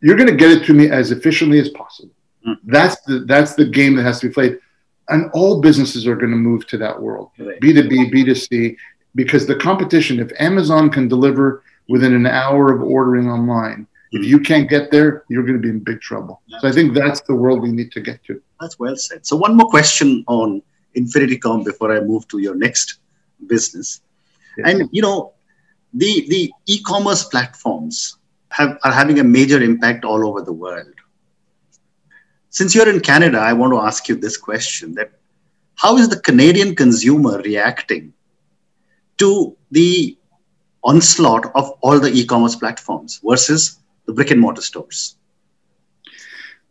you're 0.00 0.16
going 0.16 0.28
to 0.28 0.34
get 0.34 0.50
it 0.50 0.64
to 0.64 0.74
me 0.74 0.90
as 0.90 1.12
efficiently 1.12 1.60
as 1.60 1.68
possible 1.70 2.12
Mm-hmm. 2.46 2.70
That's 2.70 3.00
the 3.02 3.20
that's 3.20 3.54
the 3.54 3.64
game 3.64 3.96
that 3.96 4.02
has 4.02 4.20
to 4.20 4.28
be 4.28 4.34
played, 4.34 4.58
and 5.08 5.30
all 5.32 5.60
businesses 5.60 6.06
are 6.06 6.16
going 6.16 6.30
to 6.32 6.36
move 6.36 6.66
to 6.68 6.78
that 6.78 7.00
world, 7.00 7.30
B 7.60 7.72
two 7.72 7.88
B, 7.88 8.10
B 8.10 8.24
two 8.24 8.34
C, 8.34 8.76
because 9.14 9.46
the 9.46 9.56
competition. 9.56 10.18
If 10.18 10.32
Amazon 10.40 10.90
can 10.90 11.08
deliver 11.08 11.62
within 11.88 12.14
an 12.14 12.26
hour 12.26 12.72
of 12.72 12.82
ordering 12.82 13.28
online, 13.28 13.86
if 14.10 14.22
mm-hmm. 14.22 14.30
you 14.30 14.40
can't 14.40 14.68
get 14.68 14.90
there, 14.90 15.24
you're 15.28 15.42
going 15.42 15.54
to 15.54 15.60
be 15.60 15.68
in 15.68 15.78
big 15.80 16.00
trouble. 16.00 16.42
So 16.60 16.68
I 16.68 16.72
think 16.72 16.94
that's 16.94 17.20
the 17.22 17.34
world 17.34 17.62
we 17.62 17.70
need 17.70 17.92
to 17.92 18.00
get 18.00 18.24
to. 18.24 18.42
That's 18.60 18.78
well 18.78 18.96
said. 18.96 19.24
So 19.24 19.36
one 19.36 19.56
more 19.56 19.68
question 19.68 20.24
on 20.26 20.62
Infinitycomm 20.96 21.64
before 21.64 21.96
I 21.96 22.00
move 22.00 22.26
to 22.28 22.38
your 22.38 22.54
next 22.56 22.98
business, 23.46 24.00
yes. 24.56 24.66
and 24.68 24.88
you 24.92 25.02
know, 25.02 25.32
the 25.94 26.26
the 26.28 26.52
e-commerce 26.66 27.24
platforms 27.24 28.16
have 28.50 28.78
are 28.84 28.92
having 28.92 29.18
a 29.18 29.24
major 29.24 29.62
impact 29.62 30.04
all 30.04 30.26
over 30.26 30.42
the 30.42 30.52
world 30.52 30.94
since 32.52 32.74
you're 32.74 32.88
in 32.88 33.00
Canada, 33.00 33.38
I 33.38 33.54
want 33.54 33.72
to 33.72 33.80
ask 33.80 34.08
you 34.08 34.14
this 34.14 34.36
question 34.36 34.94
that 34.96 35.10
how 35.74 35.96
is 35.96 36.10
the 36.10 36.20
Canadian 36.20 36.76
consumer 36.76 37.40
reacting 37.40 38.12
to 39.16 39.56
the 39.70 40.18
onslaught 40.84 41.46
of 41.54 41.70
all 41.80 41.98
the 41.98 42.12
e-commerce 42.12 42.54
platforms 42.54 43.22
versus 43.24 43.80
the 44.04 44.12
brick 44.12 44.30
and 44.32 44.40
mortar 44.40 44.60
stores? 44.60 45.16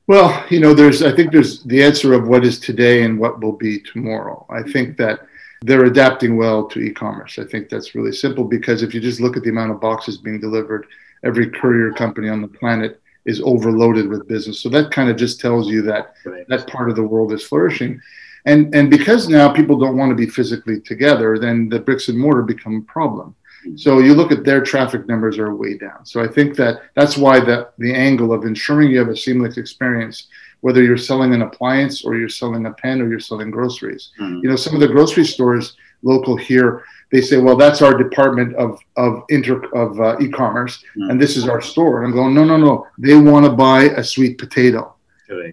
Well, 0.05 0.45
you 0.51 0.59
know, 0.59 0.75
there's 0.75 1.01
I 1.01 1.15
think 1.15 1.31
there's 1.31 1.63
the 1.63 1.81
answer 1.83 2.13
of 2.13 2.27
what 2.27 2.45
is 2.45 2.59
today 2.59 3.01
and 3.01 3.17
what 3.17 3.41
will 3.41 3.57
be 3.57 3.79
tomorrow. 3.79 4.45
I 4.51 4.61
think 4.61 4.97
that 4.97 5.21
they're 5.61 5.85
adapting 5.85 6.37
well 6.37 6.65
to 6.67 6.79
e-commerce. 6.79 7.37
I 7.37 7.45
think 7.45 7.69
that's 7.69 7.93
really 7.93 8.11
simple 8.11 8.43
because 8.43 8.81
if 8.81 8.93
you 8.93 8.99
just 8.99 9.19
look 9.19 9.37
at 9.37 9.43
the 9.43 9.49
amount 9.49 9.71
of 9.71 9.79
boxes 9.79 10.17
being 10.17 10.39
delivered, 10.39 10.87
every 11.23 11.49
courier 11.49 11.91
company 11.91 12.29
on 12.29 12.41
the 12.41 12.47
planet 12.47 12.99
is 13.25 13.41
overloaded 13.41 14.07
with 14.07 14.27
business. 14.27 14.59
So 14.59 14.69
that 14.69 14.91
kind 14.91 15.09
of 15.09 15.17
just 15.17 15.39
tells 15.39 15.67
you 15.67 15.83
that 15.83 16.15
right. 16.25 16.47
that 16.47 16.67
part 16.67 16.89
of 16.89 16.95
the 16.95 17.03
world 17.03 17.31
is 17.31 17.43
flourishing. 17.43 18.01
And 18.45 18.73
and 18.73 18.89
because 18.89 19.29
now 19.29 19.53
people 19.53 19.77
don't 19.77 19.97
want 19.97 20.09
to 20.09 20.15
be 20.15 20.25
physically 20.25 20.81
together, 20.81 21.37
then 21.37 21.69
the 21.69 21.79
bricks 21.79 22.07
and 22.07 22.17
mortar 22.17 22.41
become 22.41 22.77
a 22.77 22.91
problem. 22.91 23.35
Mm-hmm. 23.63 23.77
So 23.77 23.99
you 23.99 24.15
look 24.15 24.31
at 24.31 24.43
their 24.43 24.63
traffic 24.63 25.07
numbers 25.07 25.37
are 25.37 25.55
way 25.55 25.77
down. 25.77 26.03
So 26.07 26.23
I 26.23 26.27
think 26.27 26.55
that 26.55 26.81
that's 26.95 27.17
why 27.17 27.39
the 27.39 27.69
the 27.77 27.93
angle 27.93 28.33
of 28.33 28.45
ensuring 28.45 28.89
you 28.89 28.97
have 28.97 29.09
a 29.09 29.15
seamless 29.15 29.57
experience, 29.57 30.27
whether 30.61 30.81
you're 30.83 30.97
selling 30.97 31.33
an 31.33 31.41
appliance 31.41 32.05
or 32.05 32.15
you're 32.15 32.29
selling 32.29 32.65
a 32.65 32.71
pen 32.73 33.01
or 33.01 33.09
you're 33.09 33.19
selling 33.19 33.51
groceries. 33.51 34.11
Mm-hmm. 34.19 34.39
You 34.43 34.49
know, 34.49 34.55
some 34.55 34.73
of 34.73 34.79
the 34.79 34.87
grocery 34.87 35.25
stores 35.25 35.75
local 36.03 36.35
here 36.35 36.83
they 37.11 37.21
say, 37.21 37.37
well, 37.37 37.57
that's 37.57 37.81
our 37.81 37.97
department 37.97 38.55
of 38.55 38.79
of 38.95 39.23
inter 39.29 39.61
of 39.73 39.99
uh, 39.99 40.17
e-commerce, 40.19 40.83
mm. 40.97 41.11
and 41.11 41.21
this 41.21 41.35
is 41.35 41.47
our 41.47 41.61
store. 41.61 42.03
And 42.03 42.07
I'm 42.07 42.13
going, 42.13 42.33
no, 42.33 42.45
no, 42.45 42.57
no. 42.57 42.87
They 42.97 43.15
want 43.15 43.45
to 43.45 43.51
buy 43.51 43.83
a 43.83 44.03
sweet 44.03 44.37
potato. 44.37 44.95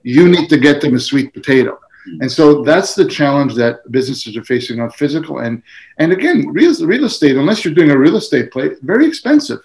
You 0.03 0.29
need 0.29 0.49
to 0.51 0.59
get 0.59 0.81
them 0.81 0.95
a 0.95 1.01
sweet 1.01 1.35
potato. 1.35 1.79
Mm. 2.09 2.23
And 2.23 2.33
so 2.33 2.63
that's 2.63 2.95
the 2.95 3.07
challenge 3.07 3.55
that 3.57 3.91
businesses 3.91 4.37
are 4.37 4.45
facing 4.45 4.81
on 4.81 4.91
physical 4.91 5.39
and 5.41 5.63
and 5.99 6.13
again, 6.13 6.49
real, 6.49 6.75
real 6.87 7.05
estate. 7.05 7.37
Unless 7.37 7.65
you're 7.65 7.75
doing 7.75 7.91
a 7.91 7.99
real 7.99 8.17
estate 8.17 8.53
play, 8.53 8.71
very 8.83 9.07
expensive. 9.07 9.61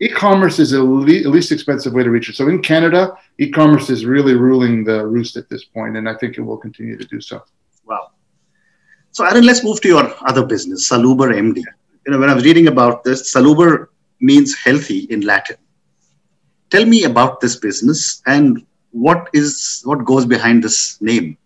Mm. 0.00 0.06
E-commerce 0.06 0.58
is 0.58 0.70
the 0.70 0.82
le- 0.82 1.28
least 1.28 1.52
expensive 1.52 1.92
way 1.92 2.02
to 2.02 2.10
reach 2.10 2.28
it. 2.28 2.36
So 2.36 2.48
in 2.48 2.62
Canada, 2.62 3.16
e-commerce 3.38 3.90
is 3.90 4.04
really 4.04 4.34
ruling 4.34 4.84
the 4.84 5.06
roost 5.06 5.36
at 5.36 5.48
this 5.48 5.64
point, 5.64 5.96
and 5.96 6.08
I 6.08 6.14
think 6.14 6.38
it 6.38 6.42
will 6.42 6.56
continue 6.56 6.96
to 6.96 7.04
do 7.04 7.20
so. 7.20 7.42
Wow. 7.84 8.10
So, 9.12 9.24
Alan, 9.24 9.44
let's 9.44 9.64
move 9.64 9.80
to 9.82 9.88
your 9.88 10.14
other 10.26 10.44
business, 10.44 10.86
Saluber 10.86 11.32
MD. 11.34 11.62
You 12.06 12.12
know, 12.12 12.18
when 12.18 12.30
I 12.30 12.34
was 12.34 12.44
reading 12.44 12.68
about 12.68 13.04
this, 13.04 13.30
Saluber 13.30 13.90
means 14.20 14.56
healthy 14.56 15.00
in 15.10 15.22
Latin. 15.22 15.56
Tell 16.70 16.84
me 16.84 17.04
about 17.04 17.40
this 17.40 17.56
business 17.56 18.22
and 18.26 18.64
what 18.92 19.28
is 19.32 19.82
what 19.84 20.04
goes 20.04 20.24
behind 20.24 20.62
this 20.62 21.00
name. 21.00 21.36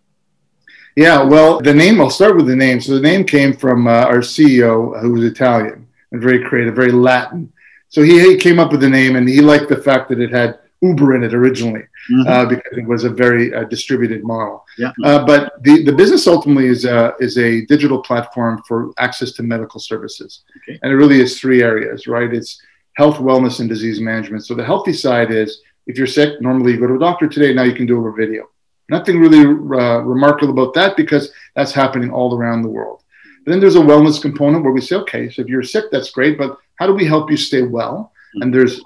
Yeah, 0.97 1.23
well, 1.23 1.61
the 1.61 1.75
name. 1.75 2.01
I'll 2.01 2.11
start 2.11 2.37
with 2.37 2.47
the 2.47 2.55
name. 2.55 2.81
So 2.81 2.95
the 2.95 3.01
name 3.01 3.25
came 3.25 3.57
from 3.57 3.87
uh, 3.87 4.05
our 4.05 4.19
CEO, 4.19 5.01
who 5.01 5.13
was 5.13 5.25
Italian 5.25 5.89
and 6.13 6.23
very 6.23 6.45
creative, 6.45 6.77
very 6.77 6.93
Latin. 6.93 7.53
So 7.95 8.03
he, 8.03 8.37
came 8.39 8.59
up 8.59 8.73
with 8.73 8.81
the 8.81 8.89
name, 8.89 9.15
and 9.15 9.29
he 9.29 9.41
liked 9.41 9.69
the 9.69 9.77
fact 9.77 10.09
that 10.09 10.19
it 10.19 10.33
had 10.33 10.59
Uber 10.83 11.15
in 11.15 11.23
it 11.23 11.33
originally 11.33 11.85
mm-hmm. 12.11 12.29
uh, 12.29 12.45
because 12.45 12.77
it 12.77 12.85
was 12.85 13.05
a 13.05 13.09
very 13.09 13.55
uh, 13.55 13.63
distributed 13.75 14.25
model. 14.25 14.65
Yeah. 14.77 14.91
Uh, 15.05 15.25
but 15.25 15.63
the, 15.63 15.85
the 15.85 15.93
business 15.93 16.27
ultimately 16.27 16.67
is 16.67 16.85
a, 16.87 17.15
is 17.21 17.39
a 17.39 17.65
digital 17.67 18.03
platform 18.03 18.61
for 18.67 18.93
access 18.99 19.31
to 19.35 19.45
medical 19.45 19.79
services. 19.79 20.43
Okay. 20.57 20.77
And 20.83 20.91
it 20.91 20.97
really 20.97 21.21
is 21.21 21.39
three 21.39 21.63
areas, 21.63 22.09
right? 22.09 22.35
It's 22.35 22.61
health, 22.95 23.19
wellness, 23.19 23.61
and 23.61 23.69
disease 23.69 24.01
management. 24.01 24.45
So 24.45 24.57
the 24.57 24.65
healthy 24.65 24.93
side 24.93 25.31
is 25.31 25.63
if 25.87 25.97
you're 25.97 26.09
sick, 26.09 26.41
normally 26.41 26.73
you 26.73 26.81
go 26.81 26.89
to 26.89 26.97
a 26.97 26.99
doctor 26.99 27.29
today, 27.29 27.55
now 27.55 27.63
you 27.63 27.75
can 27.75 27.87
do 27.87 27.97
over 27.97 28.11
video. 28.11 28.51
Nothing 28.89 29.21
really 29.21 29.45
uh, 29.45 29.99
remarkable 30.01 30.53
about 30.53 30.75
that 30.75 30.97
because 30.97 31.33
that's 31.55 31.73
happening 31.73 32.11
all 32.11 32.37
around 32.37 32.63
the 32.63 32.69
world. 32.69 33.05
then 33.47 33.61
there's 33.61 33.77
a 33.77 33.89
wellness 33.91 34.21
component 34.21 34.65
where 34.65 34.73
we 34.73 34.81
say, 34.81 34.97
okay, 34.97 35.31
so 35.31 35.43
if 35.43 35.49
you're 35.49 35.63
sick, 35.63 35.85
that's 35.93 36.11
great, 36.11 36.37
but 36.37 36.59
how 36.77 36.87
do 36.87 36.95
we 36.95 37.05
help 37.05 37.31
you 37.31 37.37
stay 37.37 37.63
well? 37.63 38.13
And 38.37 38.53
there's 38.53 38.81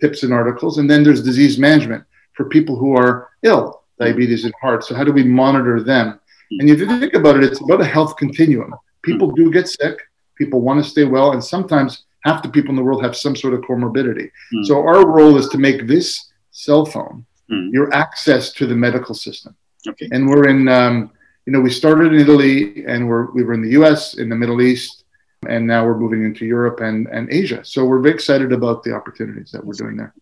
tips 0.00 0.22
and 0.22 0.32
articles. 0.32 0.78
And 0.78 0.88
then 0.88 1.02
there's 1.02 1.22
disease 1.22 1.58
management 1.58 2.04
for 2.34 2.48
people 2.48 2.76
who 2.76 2.96
are 2.96 3.30
ill, 3.42 3.82
diabetes 3.98 4.44
and 4.44 4.54
heart. 4.60 4.84
So 4.84 4.94
how 4.94 5.04
do 5.04 5.12
we 5.12 5.24
monitor 5.24 5.82
them? 5.82 6.20
And 6.50 6.68
if 6.68 6.78
you 6.78 6.86
think 6.86 7.14
about 7.14 7.36
it, 7.36 7.44
it's 7.44 7.60
about 7.60 7.80
a 7.80 7.86
health 7.86 8.16
continuum. 8.16 8.74
People 9.02 9.30
do 9.30 9.50
get 9.50 9.68
sick. 9.68 9.98
People 10.36 10.60
want 10.60 10.82
to 10.82 10.88
stay 10.88 11.04
well, 11.04 11.32
and 11.32 11.42
sometimes 11.42 12.04
half 12.24 12.42
the 12.42 12.48
people 12.48 12.70
in 12.70 12.76
the 12.76 12.82
world 12.82 13.02
have 13.02 13.16
some 13.16 13.36
sort 13.36 13.54
of 13.54 13.60
comorbidity. 13.60 14.30
Mm. 14.52 14.64
So 14.64 14.78
our 14.78 15.06
role 15.06 15.36
is 15.36 15.48
to 15.50 15.58
make 15.58 15.86
this 15.86 16.32
cell 16.50 16.84
phone 16.84 17.24
mm. 17.50 17.72
your 17.72 17.92
access 17.94 18.52
to 18.54 18.66
the 18.66 18.74
medical 18.74 19.14
system. 19.14 19.54
Okay. 19.86 20.08
And 20.10 20.28
we're 20.28 20.48
in, 20.48 20.68
um, 20.68 21.12
you 21.46 21.52
know, 21.52 21.60
we 21.60 21.70
started 21.70 22.12
in 22.12 22.20
Italy, 22.20 22.84
and 22.86 23.08
we're 23.08 23.30
we 23.32 23.44
were 23.44 23.52
in 23.52 23.62
the 23.62 23.70
U.S., 23.70 24.14
in 24.14 24.28
the 24.28 24.36
Middle 24.36 24.62
East, 24.62 25.03
and 25.48 25.66
now 25.66 25.84
we're 25.84 25.98
moving 25.98 26.24
into 26.24 26.44
Europe 26.44 26.80
and, 26.80 27.06
and 27.08 27.30
Asia. 27.30 27.64
So 27.64 27.84
we're 27.84 28.00
very 28.00 28.14
excited 28.14 28.52
about 28.52 28.82
the 28.82 28.92
opportunities 28.92 29.50
that 29.52 29.64
we're 29.64 29.74
doing 29.74 29.96
there. 29.96 30.14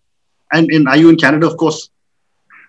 And, 0.53 0.71
and 0.71 0.89
are 0.89 0.97
you 0.97 1.09
in 1.09 1.17
Canada, 1.17 1.47
of 1.47 1.57
course? 1.57 1.91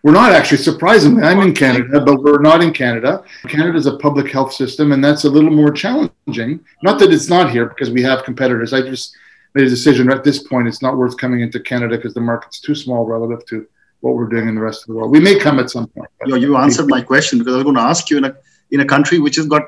We're 0.04 0.14
not 0.14 0.34
actually, 0.34 0.58
surprisingly. 0.58 1.24
I'm 1.24 1.40
in 1.40 1.54
Canada, 1.54 2.02
but 2.02 2.22
we're 2.22 2.42
not 2.42 2.62
in 2.62 2.74
Canada. 2.74 3.24
Canada 3.48 3.78
is 3.78 3.86
a 3.86 3.98
public 3.98 4.30
health 4.30 4.52
system, 4.52 4.92
and 4.92 5.02
that's 5.02 5.24
a 5.24 5.30
little 5.30 5.50
more 5.50 5.72
challenging. 5.72 6.60
Not 6.82 7.00
that 7.00 7.14
it's 7.14 7.30
not 7.30 7.52
here, 7.52 7.68
because 7.68 7.90
we 7.90 8.02
have 8.04 8.26
competitors. 8.26 8.74
I 8.74 8.82
just 8.82 9.16
made 9.56 9.68
a 9.68 9.70
decision 9.70 10.12
at 10.12 10.24
this 10.24 10.44
point, 10.44 10.68
it's 10.68 10.82
not 10.82 10.98
worth 10.98 11.18
coming 11.18 11.42
into 11.42 11.60
Canada 11.60 11.96
because 11.96 12.14
the 12.14 12.22
market's 12.22 12.60
too 12.60 12.76
small 12.76 13.06
relative 13.06 13.46
to 13.48 13.68
what 14.02 14.16
we're 14.16 14.28
doing 14.28 14.50
in 14.50 14.56
the 14.56 14.62
rest 14.62 14.84
of 14.84 14.88
the 14.88 14.96
world. 14.96 15.12
We 15.12 15.20
may 15.20 15.40
come 15.40 15.60
at 15.60 15.70
some 15.70 15.88
point. 15.88 16.10
You, 16.26 16.36
you 16.36 16.58
answered 16.58 16.90
my 16.90 17.02
question 17.02 17.40
because 17.40 17.54
I 17.54 17.58
was 17.58 17.64
going 17.64 17.76
to 17.76 17.82
ask 17.82 18.10
you 18.10 18.18
in 18.18 18.26
a, 18.26 18.36
in 18.72 18.80
a 18.82 18.86
country 18.86 19.20
which 19.20 19.38
has 19.38 19.48
got 19.48 19.64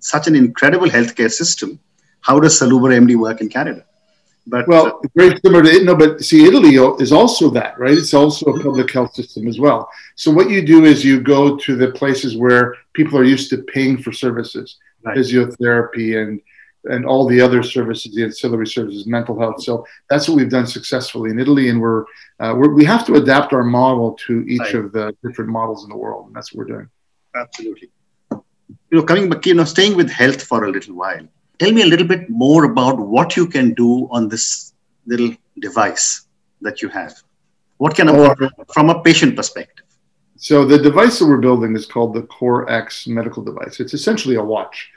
such 0.00 0.26
an 0.26 0.34
incredible 0.34 0.88
healthcare 0.88 1.30
system 1.30 1.78
how 2.24 2.40
does 2.40 2.58
Saluber 2.58 2.88
MD 2.88 3.16
work 3.16 3.40
in 3.40 3.48
Canada? 3.48 3.84
But 4.46 4.68
well, 4.68 5.00
uh, 5.02 5.08
very 5.14 5.38
similar 5.44 5.62
to 5.62 5.84
no, 5.84 5.96
but 5.96 6.22
see, 6.22 6.44
Italy 6.46 6.76
is 7.02 7.12
also 7.12 7.48
that, 7.50 7.78
right? 7.78 7.96
It's 7.96 8.12
also 8.12 8.46
a 8.52 8.62
public 8.62 8.90
health 8.92 9.14
system 9.14 9.46
as 9.46 9.58
well. 9.58 9.88
So 10.16 10.30
what 10.30 10.50
you 10.50 10.64
do 10.66 10.84
is 10.84 11.04
you 11.04 11.20
go 11.20 11.56
to 11.56 11.76
the 11.76 11.92
places 11.92 12.36
where 12.36 12.74
people 12.92 13.18
are 13.18 13.24
used 13.24 13.48
to 13.50 13.62
paying 13.62 13.96
for 13.96 14.12
services, 14.12 14.76
right. 15.02 15.16
physiotherapy 15.16 16.22
and 16.22 16.40
and 16.86 17.06
all 17.06 17.26
the 17.26 17.40
other 17.40 17.62
services, 17.62 18.14
the 18.14 18.24
ancillary 18.24 18.66
services, 18.66 19.06
mental 19.06 19.38
health. 19.40 19.62
So 19.62 19.86
that's 20.10 20.28
what 20.28 20.36
we've 20.36 20.50
done 20.50 20.66
successfully 20.66 21.30
in 21.30 21.38
Italy, 21.38 21.70
and 21.70 21.80
we're, 21.80 22.02
uh, 22.40 22.52
we're 22.54 22.74
we 22.74 22.84
have 22.84 23.06
to 23.06 23.14
adapt 23.14 23.54
our 23.54 23.64
model 23.64 24.12
to 24.26 24.44
each 24.46 24.60
right. 24.60 24.74
of 24.74 24.92
the 24.92 25.16
different 25.24 25.50
models 25.50 25.84
in 25.84 25.90
the 25.90 25.96
world, 25.96 26.26
and 26.26 26.36
that's 26.36 26.52
what 26.52 26.58
we're 26.66 26.74
doing. 26.74 26.88
Absolutely. 27.34 27.88
You 28.30 28.98
know, 28.98 29.02
coming 29.02 29.30
back, 29.30 29.46
you 29.46 29.54
know, 29.54 29.64
staying 29.64 29.96
with 29.96 30.10
health 30.10 30.42
for 30.42 30.64
a 30.64 30.70
little 30.70 30.94
while 30.94 31.26
Tell 31.58 31.72
me 31.72 31.82
a 31.82 31.86
little 31.86 32.06
bit 32.06 32.28
more 32.28 32.64
about 32.64 32.98
what 32.98 33.36
you 33.36 33.46
can 33.46 33.74
do 33.74 34.08
on 34.10 34.28
this 34.28 34.72
little 35.06 35.32
device 35.60 36.26
that 36.62 36.82
you 36.82 36.88
have. 36.88 37.14
What 37.78 37.94
can 37.94 38.08
oh, 38.08 38.34
from 38.72 38.90
a 38.90 39.02
patient 39.02 39.36
perspective? 39.36 39.86
So 40.36 40.64
the 40.64 40.78
device 40.78 41.18
that 41.18 41.26
we're 41.26 41.38
building 41.38 41.76
is 41.76 41.86
called 41.86 42.14
the 42.14 42.22
Core 42.22 42.70
X 42.70 43.06
medical 43.06 43.42
device. 43.42 43.80
It's 43.80 43.94
essentially 43.94 44.36
a 44.36 44.42
watch. 44.42 44.90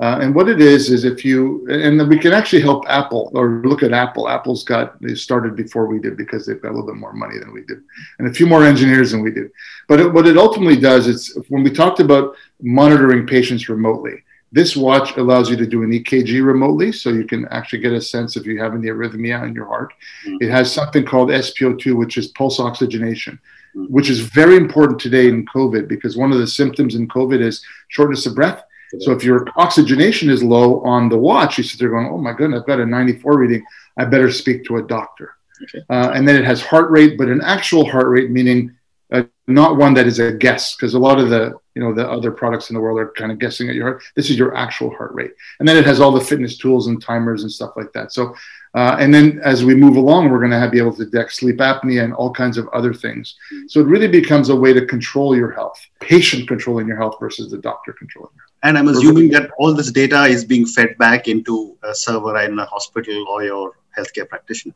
Uh, 0.00 0.18
and 0.20 0.34
what 0.34 0.48
it 0.48 0.60
is 0.60 0.90
is 0.90 1.04
if 1.04 1.24
you 1.24 1.64
and 1.70 2.08
we 2.08 2.18
can 2.18 2.32
actually 2.32 2.60
help 2.60 2.84
Apple 2.88 3.30
or 3.34 3.62
look 3.64 3.84
at 3.84 3.92
Apple. 3.92 4.28
Apple's 4.28 4.64
got 4.64 5.00
they 5.00 5.14
started 5.14 5.54
before 5.54 5.86
we 5.86 6.00
did 6.00 6.16
because 6.16 6.44
they've 6.44 6.60
got 6.60 6.70
a 6.70 6.74
little 6.74 6.86
bit 6.86 6.96
more 6.96 7.12
money 7.12 7.38
than 7.38 7.52
we 7.52 7.62
do, 7.62 7.80
and 8.18 8.26
a 8.26 8.34
few 8.34 8.46
more 8.46 8.64
engineers 8.64 9.12
than 9.12 9.22
we 9.22 9.30
do. 9.30 9.48
But 9.86 10.00
it, 10.00 10.12
what 10.12 10.26
it 10.26 10.36
ultimately 10.36 10.80
does 10.80 11.06
is 11.06 11.38
when 11.48 11.62
we 11.62 11.70
talked 11.70 12.00
about 12.00 12.34
monitoring 12.60 13.24
patients 13.24 13.68
remotely, 13.68 14.23
this 14.54 14.76
watch 14.76 15.16
allows 15.16 15.50
you 15.50 15.56
to 15.56 15.66
do 15.66 15.82
an 15.82 15.90
EKG 15.90 16.44
remotely, 16.46 16.92
so 16.92 17.10
you 17.10 17.24
can 17.24 17.44
actually 17.48 17.80
get 17.80 17.92
a 17.92 18.00
sense 18.00 18.36
if 18.36 18.46
you 18.46 18.62
have 18.62 18.72
any 18.72 18.86
arrhythmia 18.86 19.44
in 19.48 19.52
your 19.52 19.66
heart. 19.66 19.92
Mm-hmm. 20.24 20.44
It 20.44 20.50
has 20.50 20.72
something 20.72 21.04
called 21.04 21.30
SpO2, 21.30 21.96
which 21.96 22.16
is 22.16 22.28
pulse 22.28 22.60
oxygenation, 22.60 23.40
mm-hmm. 23.76 23.92
which 23.92 24.08
is 24.08 24.20
very 24.20 24.56
important 24.56 25.00
today 25.00 25.26
in 25.26 25.44
COVID 25.46 25.88
because 25.88 26.16
one 26.16 26.30
of 26.30 26.38
the 26.38 26.46
symptoms 26.46 26.94
in 26.94 27.08
COVID 27.08 27.40
is 27.40 27.64
shortness 27.88 28.26
of 28.26 28.36
breath. 28.36 28.62
So 29.00 29.10
if 29.10 29.24
your 29.24 29.44
oxygenation 29.56 30.30
is 30.30 30.40
low 30.44 30.80
on 30.82 31.08
the 31.08 31.18
watch, 31.18 31.58
you 31.58 31.64
sit 31.64 31.80
there 31.80 31.90
going, 31.90 32.06
"Oh 32.06 32.18
my 32.18 32.32
goodness, 32.32 32.60
I've 32.60 32.66
got 32.68 32.78
a 32.78 32.86
94 32.86 33.36
reading. 33.36 33.64
I 33.98 34.04
better 34.04 34.30
speak 34.30 34.64
to 34.66 34.76
a 34.76 34.82
doctor." 34.82 35.34
Okay. 35.64 35.84
Uh, 35.90 36.12
and 36.14 36.28
then 36.28 36.36
it 36.36 36.44
has 36.44 36.62
heart 36.62 36.92
rate, 36.92 37.18
but 37.18 37.28
an 37.28 37.40
actual 37.42 37.84
heart 37.84 38.06
rate, 38.06 38.30
meaning 38.30 38.72
uh, 39.12 39.24
not 39.48 39.78
one 39.78 39.94
that 39.94 40.06
is 40.06 40.20
a 40.20 40.32
guess, 40.32 40.76
because 40.76 40.94
a 40.94 40.98
lot 40.98 41.18
of 41.18 41.28
the 41.28 41.58
you 41.74 41.82
know 41.82 41.92
the 41.92 42.08
other 42.08 42.30
products 42.30 42.70
in 42.70 42.74
the 42.74 42.80
world 42.80 42.98
are 42.98 43.10
kind 43.12 43.32
of 43.32 43.38
guessing 43.38 43.68
at 43.68 43.74
your 43.74 43.86
heart. 43.86 44.04
This 44.14 44.30
is 44.30 44.38
your 44.38 44.56
actual 44.56 44.94
heart 44.94 45.12
rate. 45.14 45.32
And 45.58 45.68
then 45.68 45.76
it 45.76 45.84
has 45.84 46.00
all 46.00 46.12
the 46.12 46.20
fitness 46.20 46.56
tools 46.56 46.86
and 46.86 47.02
timers 47.02 47.42
and 47.42 47.50
stuff 47.50 47.72
like 47.76 47.92
that. 47.92 48.12
So 48.12 48.34
uh, 48.74 48.96
and 48.98 49.14
then 49.14 49.40
as 49.44 49.64
we 49.64 49.74
move 49.74 49.96
along 49.96 50.30
we're 50.30 50.38
going 50.38 50.50
to 50.50 50.70
be 50.70 50.78
able 50.78 50.94
to 50.94 51.04
detect 51.04 51.32
sleep 51.32 51.58
apnea 51.58 52.02
and 52.02 52.14
all 52.14 52.32
kinds 52.32 52.58
of 52.58 52.68
other 52.68 52.92
things. 52.92 53.36
So 53.68 53.80
it 53.80 53.86
really 53.86 54.08
becomes 54.08 54.48
a 54.48 54.56
way 54.56 54.72
to 54.72 54.84
control 54.86 55.36
your 55.36 55.50
health 55.50 55.80
patient 56.00 56.46
controlling 56.48 56.86
your 56.86 56.96
health 56.96 57.16
versus 57.18 57.50
the 57.50 57.58
doctor 57.58 57.92
controlling 57.92 58.32
your 58.34 58.44
health. 58.44 58.54
And 58.62 58.78
i'm 58.78 58.88
assuming 58.88 59.30
that 59.30 59.50
all 59.58 59.74
this 59.74 59.90
data 59.90 60.24
is 60.24 60.44
being 60.44 60.66
fed 60.66 60.96
back 60.98 61.28
into 61.28 61.76
a 61.82 61.94
server 61.94 62.38
in 62.40 62.58
a 62.58 62.66
hospital 62.66 63.26
or 63.28 63.42
your 63.44 63.72
healthcare 63.96 64.28
practitioner 64.28 64.74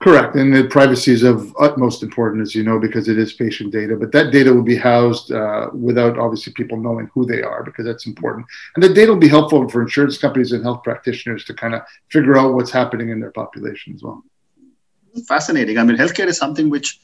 Correct. 0.00 0.34
And 0.34 0.54
the 0.54 0.64
privacy 0.64 1.12
is 1.12 1.22
of 1.24 1.54
utmost 1.60 2.02
importance, 2.02 2.50
as 2.50 2.54
you 2.54 2.62
know, 2.62 2.78
because 2.78 3.06
it 3.06 3.18
is 3.18 3.34
patient 3.34 3.70
data. 3.70 3.96
But 3.96 4.12
that 4.12 4.32
data 4.32 4.50
will 4.50 4.62
be 4.62 4.76
housed 4.76 5.30
uh, 5.30 5.68
without 5.74 6.18
obviously 6.18 6.54
people 6.54 6.78
knowing 6.78 7.10
who 7.12 7.26
they 7.26 7.42
are, 7.42 7.62
because 7.62 7.84
that's 7.84 8.06
important. 8.06 8.46
And 8.74 8.82
the 8.82 8.94
data 8.94 9.12
will 9.12 9.18
be 9.18 9.28
helpful 9.28 9.68
for 9.68 9.82
insurance 9.82 10.16
companies 10.16 10.52
and 10.52 10.62
health 10.64 10.84
practitioners 10.84 11.44
to 11.44 11.54
kind 11.54 11.74
of 11.74 11.82
figure 12.08 12.38
out 12.38 12.54
what's 12.54 12.70
happening 12.70 13.10
in 13.10 13.20
their 13.20 13.30
population 13.30 13.92
as 13.94 14.02
well. 14.02 14.24
Fascinating. 15.28 15.76
I 15.76 15.84
mean, 15.84 15.98
healthcare 15.98 16.28
is 16.28 16.38
something 16.38 16.70
which 16.70 16.98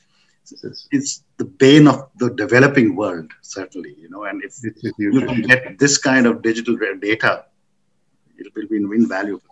is 0.90 1.22
the 1.36 1.44
bane 1.44 1.88
of 1.88 2.08
the 2.16 2.30
developing 2.30 2.96
world, 2.96 3.30
certainly. 3.42 3.94
You 3.98 4.08
know, 4.08 4.24
and 4.24 4.42
if 4.42 4.54
you 4.98 5.20
can 5.20 5.42
get 5.42 5.78
this 5.78 5.98
kind 5.98 6.24
of 6.24 6.40
digital 6.40 6.78
data, 6.98 7.44
it 8.38 8.50
will 8.54 8.68
be 8.68 8.76
invaluable. 8.76 9.42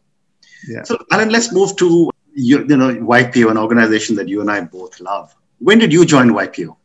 Yeah. 0.67 0.83
So, 0.85 0.97
Alan, 1.11 1.29
let's 1.29 1.53
move 1.53 1.77
to 1.77 2.11
you, 2.35 2.61
you 2.61 2.77
know, 2.77 2.95
YPO, 2.95 3.51
an 3.51 3.59
organization 3.59 4.17
that 4.17 4.29
you 4.29 4.41
and 4.41 4.51
I 4.51 4.61
both 4.61 5.01
love. 5.01 5.35
When 5.59 5.79
did 5.79 5.93
you 5.93 6.05
join 6.05 6.31
YPO? 6.31 6.77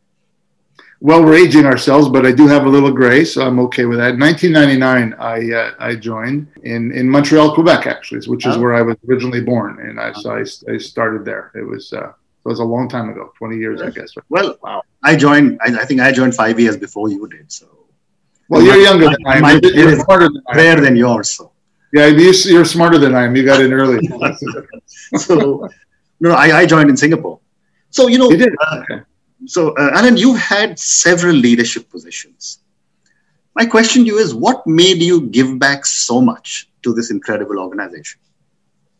Well, 1.02 1.24
we're 1.24 1.36
aging 1.36 1.64
ourselves, 1.64 2.10
but 2.10 2.26
I 2.26 2.32
do 2.32 2.46
have 2.46 2.66
a 2.66 2.68
little 2.68 2.92
gray, 2.92 3.24
so 3.24 3.46
I'm 3.46 3.58
okay 3.60 3.86
with 3.86 3.98
that. 3.98 4.18
1999, 4.18 5.14
I 5.14 5.50
uh, 5.50 5.74
I 5.78 5.94
joined 5.94 6.48
in, 6.62 6.92
in 6.92 7.08
Montreal, 7.08 7.54
Quebec, 7.54 7.86
actually, 7.86 8.20
which 8.26 8.44
is 8.44 8.56
oh. 8.56 8.60
where 8.60 8.74
I 8.74 8.82
was 8.82 8.96
originally 9.08 9.40
born, 9.40 9.80
and 9.80 9.98
I 9.98 10.12
so 10.12 10.36
I, 10.36 10.44
I 10.70 10.76
started 10.76 11.24
there. 11.24 11.52
It 11.54 11.66
was 11.66 11.90
uh, 11.94 12.08
it 12.08 12.48
was 12.48 12.60
a 12.60 12.64
long 12.64 12.86
time 12.86 13.08
ago, 13.08 13.32
20 13.38 13.56
years, 13.56 13.80
I 13.80 13.88
guess. 13.88 14.12
Well, 14.28 14.58
wow. 14.62 14.82
I 15.02 15.16
joined. 15.16 15.58
I, 15.62 15.80
I, 15.80 15.84
think 15.86 16.02
I 16.02 16.12
joined 16.12 16.34
five 16.34 16.60
years 16.60 16.76
before 16.76 17.08
you 17.08 17.26
did. 17.28 17.50
So, 17.50 17.66
well, 18.50 18.62
you're 18.62 18.76
younger 18.76 19.06
than 19.06 19.26
I 19.26 19.38
am. 19.38 19.60
You're 19.62 19.98
smarter 20.00 20.28
than 20.28 20.42
I 20.48 20.74
than 20.80 20.96
yours. 20.96 21.30
So. 21.30 21.49
Yeah, 21.92 22.06
you're 22.06 22.64
smarter 22.64 22.98
than 22.98 23.14
I 23.14 23.24
am. 23.24 23.34
You 23.34 23.44
got 23.44 23.60
in 23.60 23.72
early. 23.72 24.08
so, 25.16 25.68
no, 26.20 26.32
I, 26.32 26.60
I 26.60 26.66
joined 26.66 26.88
in 26.88 26.96
Singapore. 26.96 27.40
So, 27.90 28.06
you 28.06 28.18
know, 28.18 28.30
you 28.30 28.36
did. 28.36 28.54
Uh, 28.60 28.82
okay. 28.82 29.02
so, 29.46 29.74
uh, 29.74 29.90
Alan, 29.94 30.16
you've 30.16 30.38
had 30.38 30.78
several 30.78 31.34
leadership 31.34 31.90
positions. 31.90 32.60
My 33.56 33.66
question 33.66 34.04
to 34.04 34.06
you 34.06 34.18
is 34.18 34.34
what 34.34 34.64
made 34.66 35.02
you 35.02 35.22
give 35.22 35.58
back 35.58 35.84
so 35.84 36.20
much 36.20 36.70
to 36.82 36.94
this 36.94 37.10
incredible 37.10 37.58
organization? 37.58 38.20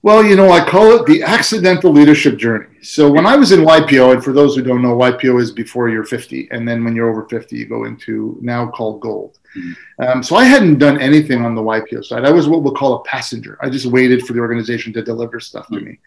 Well, 0.03 0.25
you 0.25 0.35
know, 0.35 0.51
I 0.51 0.65
call 0.65 0.93
it 0.93 1.05
the 1.05 1.23
accidental 1.23 1.93
leadership 1.93 2.39
journey. 2.39 2.67
So 2.81 3.11
when 3.11 3.27
I 3.27 3.37
was 3.37 3.53
in 3.53 3.61
YPO, 3.61 4.15
and 4.15 4.25
for 4.25 4.33
those 4.33 4.57
who 4.57 4.63
don't 4.63 4.81
know, 4.81 4.97
YPO 4.97 5.39
is 5.41 5.51
before 5.51 5.91
you're 5.91 6.05
50, 6.05 6.49
and 6.51 6.67
then 6.67 6.83
when 6.85 6.97
you're 6.97 7.11
over 7.11 7.29
50, 7.29 7.55
you 7.55 7.67
go 7.67 7.85
into 7.85 8.39
now 8.41 8.67
called 8.67 9.01
gold. 9.01 9.39
Mm-hmm. 9.55 10.03
Um, 10.03 10.23
so 10.23 10.37
I 10.37 10.45
hadn't 10.45 10.79
done 10.79 10.99
anything 10.99 11.45
on 11.45 11.55
the 11.55 11.61
YPO 11.61 12.03
side. 12.05 12.25
I 12.25 12.31
was 12.31 12.49
what 12.49 12.63
we'll 12.63 12.75
call 12.75 12.95
a 12.95 13.05
passenger. 13.05 13.59
I 13.61 13.69
just 13.69 13.85
waited 13.85 14.27
for 14.27 14.33
the 14.33 14.41
organization 14.41 14.91
to 14.95 15.03
deliver 15.03 15.39
stuff 15.39 15.67
mm-hmm. 15.67 15.77
to 15.77 15.85
me. 15.85 15.99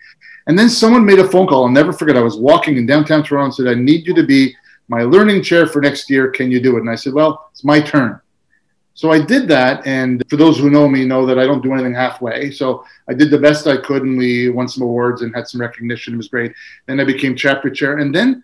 And 0.47 0.57
then 0.57 0.69
someone 0.69 1.05
made 1.05 1.19
a 1.19 1.27
phone 1.27 1.45
call. 1.45 1.63
I'll 1.63 1.69
never 1.69 1.93
forget. 1.93 2.17
I 2.17 2.21
was 2.21 2.37
walking 2.37 2.77
in 2.77 2.87
downtown 2.87 3.23
Toronto 3.23 3.45
and 3.45 3.53
said, 3.53 3.67
"I 3.67 3.75
need 3.75 4.07
you 4.07 4.15
to 4.15 4.23
be 4.23 4.55
my 4.87 5.03
learning 5.03 5.43
chair 5.43 5.67
for 5.67 5.81
next 5.81 6.09
year. 6.09 6.31
Can 6.31 6.51
you 6.51 6.59
do 6.59 6.77
it?" 6.77 6.81
And 6.81 6.89
I 6.89 6.95
said, 6.95 7.13
"Well, 7.13 7.49
it's 7.51 7.63
my 7.63 7.79
turn." 7.79 8.19
So 8.95 9.11
I 9.11 9.19
did 9.19 9.47
that, 9.47 9.85
and 9.87 10.23
for 10.29 10.37
those 10.37 10.59
who 10.59 10.69
know 10.69 10.87
me, 10.87 11.03
know 11.03 11.25
that 11.25 11.39
I 11.39 11.45
don't 11.45 11.63
do 11.63 11.73
anything 11.73 11.95
halfway. 11.95 12.51
So 12.51 12.85
I 13.09 13.13
did 13.13 13.31
the 13.31 13.39
best 13.39 13.65
I 13.65 13.77
could, 13.77 14.03
and 14.03 14.17
we 14.17 14.49
won 14.49 14.67
some 14.67 14.83
awards 14.83 15.23
and 15.23 15.33
had 15.35 15.47
some 15.47 15.61
recognition. 15.61 16.13
It 16.13 16.17
was 16.17 16.27
great. 16.27 16.53
Then 16.85 16.99
I 16.99 17.03
became 17.03 17.35
chapter 17.35 17.69
chair, 17.71 17.97
and 17.97 18.13
then 18.13 18.43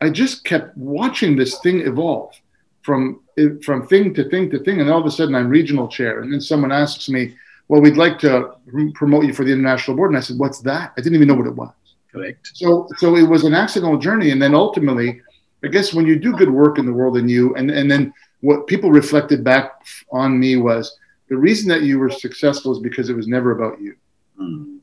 I 0.00 0.10
just 0.10 0.44
kept 0.44 0.76
watching 0.76 1.36
this 1.36 1.58
thing 1.60 1.86
evolve 1.86 2.34
from 2.82 3.20
from 3.62 3.86
thing 3.86 4.14
to 4.14 4.28
thing 4.28 4.50
to 4.50 4.58
thing, 4.58 4.80
and 4.80 4.90
all 4.90 5.00
of 5.00 5.06
a 5.06 5.10
sudden 5.10 5.34
I'm 5.34 5.48
regional 5.48 5.88
chair, 5.88 6.22
and 6.22 6.32
then 6.32 6.40
someone 6.40 6.72
asks 6.72 7.08
me, 7.08 7.34
"Well, 7.68 7.80
we'd 7.80 7.96
like 7.96 8.18
to 8.20 8.54
promote 8.94 9.24
you 9.24 9.32
for 9.32 9.44
the 9.44 9.52
international 9.52 9.96
board," 9.96 10.10
and 10.10 10.18
I 10.18 10.20
said, 10.20 10.38
"What's 10.38 10.60
that?" 10.60 10.92
I 10.96 11.00
didn't 11.00 11.14
even 11.14 11.28
know 11.28 11.34
what 11.34 11.46
it 11.46 11.54
was. 11.54 11.72
Correct. 12.12 12.50
So 12.54 12.88
so 12.98 13.16
it 13.16 13.28
was 13.28 13.44
an 13.44 13.54
accidental 13.54 13.98
journey, 13.98 14.30
and 14.30 14.42
then 14.42 14.54
ultimately, 14.54 15.22
I 15.64 15.68
guess 15.68 15.94
when 15.94 16.04
you 16.04 16.16
do 16.16 16.36
good 16.36 16.50
work 16.50 16.78
in 16.78 16.86
the 16.86 16.92
world, 16.92 17.16
and 17.16 17.30
you 17.30 17.54
and 17.54 17.70
and 17.70 17.90
then 17.90 18.12
what 18.44 18.66
people 18.66 18.90
reflected 18.90 19.42
back 19.42 19.86
on 20.12 20.38
me 20.38 20.56
was 20.56 20.98
the 21.30 21.36
reason 21.36 21.66
that 21.70 21.82
you 21.82 21.98
were 21.98 22.10
successful 22.10 22.72
is 22.72 22.78
because 22.78 23.08
it 23.08 23.16
was 23.16 23.26
never 23.26 23.52
about 23.52 23.80
you. 23.80 23.96
Mm. 24.38 24.80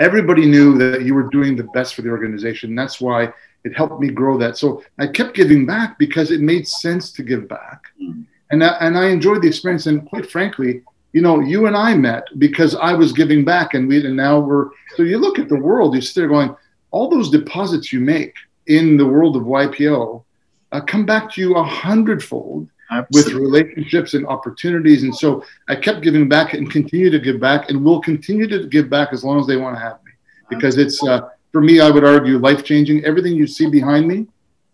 Everybody 0.00 0.44
knew 0.44 0.76
that 0.78 1.02
you 1.02 1.14
were 1.14 1.28
doing 1.30 1.54
the 1.54 1.68
best 1.72 1.94
for 1.94 2.02
the 2.02 2.10
organization. 2.10 2.74
That's 2.74 3.00
why 3.00 3.32
it 3.64 3.76
helped 3.76 4.00
me 4.00 4.08
grow 4.08 4.36
that. 4.38 4.58
So 4.58 4.82
I 4.98 5.06
kept 5.06 5.36
giving 5.36 5.64
back 5.64 5.98
because 5.98 6.32
it 6.32 6.40
made 6.40 6.66
sense 6.66 7.12
to 7.12 7.22
give 7.22 7.48
back. 7.48 7.84
Mm. 8.02 8.24
And, 8.50 8.64
I, 8.64 8.76
and 8.80 8.98
I 8.98 9.06
enjoyed 9.06 9.42
the 9.42 9.48
experience. 9.48 9.86
And 9.86 10.08
quite 10.08 10.28
frankly, 10.28 10.82
you 11.12 11.22
know, 11.22 11.38
you 11.38 11.66
and 11.66 11.76
I 11.76 11.94
met 11.94 12.24
because 12.38 12.74
I 12.74 12.92
was 12.92 13.12
giving 13.12 13.44
back 13.44 13.74
and 13.74 13.86
we, 13.86 14.04
and 14.04 14.16
now 14.16 14.40
we're, 14.40 14.70
so 14.96 15.04
you 15.04 15.18
look 15.18 15.38
at 15.38 15.48
the 15.48 15.60
world, 15.68 15.94
you're 15.94 16.02
still 16.02 16.28
going, 16.28 16.56
all 16.90 17.08
those 17.08 17.30
deposits 17.30 17.92
you 17.92 18.00
make 18.00 18.34
in 18.66 18.96
the 18.96 19.06
world 19.06 19.36
of 19.36 19.44
YPO 19.44 20.24
uh, 20.72 20.80
come 20.80 21.06
back 21.06 21.32
to 21.32 21.40
you 21.40 21.54
a 21.54 21.62
hundredfold 21.62 22.68
Absolutely. 22.90 23.34
with 23.34 23.42
relationships 23.42 24.14
and 24.14 24.26
opportunities. 24.26 25.02
And 25.02 25.14
so 25.14 25.44
I 25.68 25.76
kept 25.76 26.02
giving 26.02 26.28
back 26.28 26.54
and 26.54 26.70
continue 26.70 27.10
to 27.10 27.18
give 27.18 27.40
back 27.40 27.68
and 27.68 27.84
will 27.84 28.00
continue 28.00 28.46
to 28.46 28.66
give 28.66 28.88
back 28.88 29.12
as 29.12 29.24
long 29.24 29.40
as 29.40 29.46
they 29.46 29.56
want 29.56 29.76
to 29.76 29.80
have 29.80 30.02
me. 30.04 30.12
Because 30.48 30.78
it's, 30.78 31.02
uh, 31.04 31.28
for 31.52 31.60
me, 31.60 31.80
I 31.80 31.90
would 31.90 32.04
argue 32.04 32.38
life 32.38 32.64
changing. 32.64 33.04
Everything 33.04 33.34
you 33.34 33.46
see 33.46 33.68
behind 33.68 34.06
me 34.06 34.26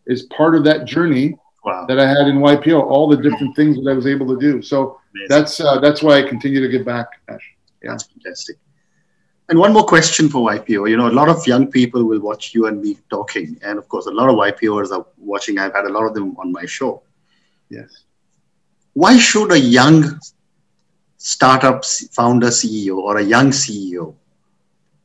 is 0.06 0.24
part 0.24 0.54
of 0.54 0.64
that 0.64 0.84
journey 0.84 1.38
wow. 1.64 1.86
that 1.86 1.98
I 1.98 2.06
had 2.06 2.28
in 2.28 2.38
YPO, 2.38 2.82
all 2.82 3.08
the 3.08 3.16
different 3.16 3.56
things 3.56 3.76
that 3.76 3.90
I 3.90 3.94
was 3.94 4.06
able 4.06 4.26
to 4.28 4.38
do. 4.38 4.62
So 4.62 5.00
Amazing. 5.14 5.28
that's 5.28 5.60
uh, 5.60 5.78
that's 5.78 6.02
why 6.02 6.18
I 6.18 6.22
continue 6.22 6.60
to 6.60 6.68
give 6.68 6.84
back, 6.84 7.08
Ash. 7.28 7.40
Yeah. 7.82 7.92
That's 7.92 8.04
fantastic. 8.04 8.56
And 9.48 9.58
one 9.58 9.72
more 9.72 9.84
question 9.84 10.28
for 10.28 10.50
YPO. 10.50 10.88
You 10.88 10.96
know, 10.96 11.08
a 11.08 11.12
lot 11.20 11.28
of 11.28 11.46
young 11.46 11.70
people 11.70 12.04
will 12.04 12.20
watch 12.20 12.54
you 12.54 12.66
and 12.66 12.80
me 12.80 12.96
talking. 13.10 13.58
And 13.62 13.78
of 13.78 13.88
course, 13.88 14.06
a 14.06 14.10
lot 14.10 14.28
of 14.28 14.36
YPOers 14.36 14.92
are 14.92 15.04
watching. 15.18 15.58
I've 15.58 15.74
had 15.74 15.84
a 15.84 15.92
lot 15.92 16.04
of 16.04 16.14
them 16.14 16.36
on 16.38 16.52
my 16.52 16.64
show. 16.64 17.02
Yes. 17.72 18.04
Why 18.92 19.16
should 19.16 19.50
a 19.50 19.58
young 19.58 20.20
startup 21.16 21.86
founder 21.86 22.48
CEO 22.48 22.98
or 22.98 23.16
a 23.16 23.22
young 23.22 23.50
CEO 23.50 24.14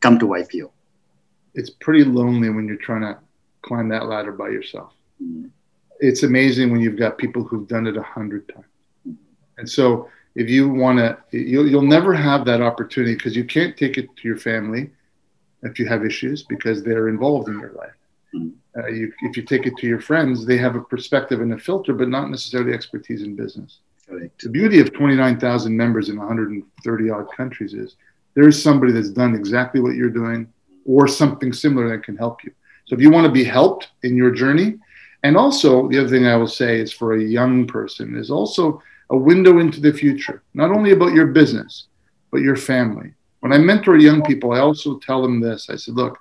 come 0.02 0.20
to 0.20 0.26
YPO? 0.26 0.70
It's 1.54 1.70
pretty 1.70 2.04
lonely 2.04 2.50
when 2.50 2.68
you're 2.68 2.86
trying 2.90 3.04
to 3.04 3.18
climb 3.62 3.88
that 3.90 4.08
ladder 4.08 4.34
by 4.34 4.50
yourself. 4.50 4.92
Mm. 5.24 5.50
It's 6.02 6.24
amazing 6.24 6.70
when 6.72 6.82
you've 6.82 7.00
got 7.00 7.18
people 7.18 7.42
who've 7.42 7.68
done 7.70 7.88
it 7.88 7.96
a 7.96 8.04
hundred 8.04 8.50
times. 8.50 8.66
Mm. 9.08 9.16
And 9.60 9.70
so 9.70 10.10
if 10.36 10.50
you 10.50 10.68
want 10.68 11.00
to, 11.00 11.18
you'll, 11.32 11.68
you'll 11.70 11.94
never 11.98 12.14
have 12.14 12.44
that 12.46 12.62
opportunity 12.62 13.16
because 13.16 13.36
you 13.36 13.46
can't 13.46 13.78
take 13.78 13.98
it 13.98 14.14
to 14.18 14.28
your 14.28 14.38
family 14.38 14.92
if 15.64 15.80
you 15.80 15.88
have 15.88 16.06
issues 16.06 16.44
because 16.44 16.84
they're 16.84 17.08
involved 17.08 17.48
in 17.48 17.60
your 17.60 17.72
life. 17.72 17.97
Uh, 18.36 18.88
you, 18.88 19.12
if 19.22 19.38
you 19.38 19.44
take 19.44 19.66
it 19.66 19.76
to 19.78 19.88
your 19.88 20.00
friends, 20.00 20.46
they 20.46 20.58
have 20.58 20.76
a 20.76 20.82
perspective 20.82 21.42
and 21.42 21.54
a 21.54 21.58
filter, 21.58 21.94
but 21.94 22.10
not 22.10 22.30
necessarily 22.30 22.74
expertise 22.74 23.24
in 23.24 23.36
business. 23.36 23.80
The 24.08 24.50
beauty 24.50 24.80
of 24.80 24.94
29,000 24.94 25.76
members 25.76 26.10
in 26.10 26.18
130 26.18 27.10
odd 27.10 27.28
countries 27.36 27.74
is 27.74 27.96
there's 28.36 28.62
somebody 28.62 28.94
that's 28.94 29.10
done 29.10 29.36
exactly 29.36 29.82
what 29.82 29.96
you're 29.96 30.10
doing 30.10 30.48
or 30.86 31.08
something 31.08 31.52
similar 31.52 31.90
that 31.90 32.04
can 32.04 32.16
help 32.16 32.44
you. 32.44 32.52
So 32.86 32.96
if 32.96 33.02
you 33.02 33.10
want 33.10 33.26
to 33.26 33.32
be 33.32 33.44
helped 33.44 33.90
in 34.04 34.16
your 34.16 34.32
journey, 34.32 34.78
and 35.24 35.36
also 35.36 35.90
the 35.90 36.00
other 36.00 36.10
thing 36.10 36.26
I 36.26 36.38
will 36.38 36.48
say 36.48 36.80
is 36.80 36.94
for 36.94 37.16
a 37.16 37.22
young 37.22 37.68
person 37.68 38.16
is 38.16 38.32
also 38.32 38.82
a 39.10 39.18
window 39.18 39.60
into 39.60 39.82
the 39.82 39.92
future, 39.92 40.44
not 40.54 40.72
only 40.72 40.92
about 40.92 41.14
your 41.14 41.28
business, 41.28 41.88
but 42.32 42.42
your 42.42 42.56
family. 42.56 43.14
When 43.42 43.52
I 43.52 43.58
mentor 43.58 43.98
young 43.98 44.24
people, 44.24 44.54
I 44.54 44.60
also 44.60 45.00
tell 45.00 45.22
them 45.22 45.40
this. 45.40 45.70
I 45.70 45.76
said, 45.76 45.96
look, 45.96 46.18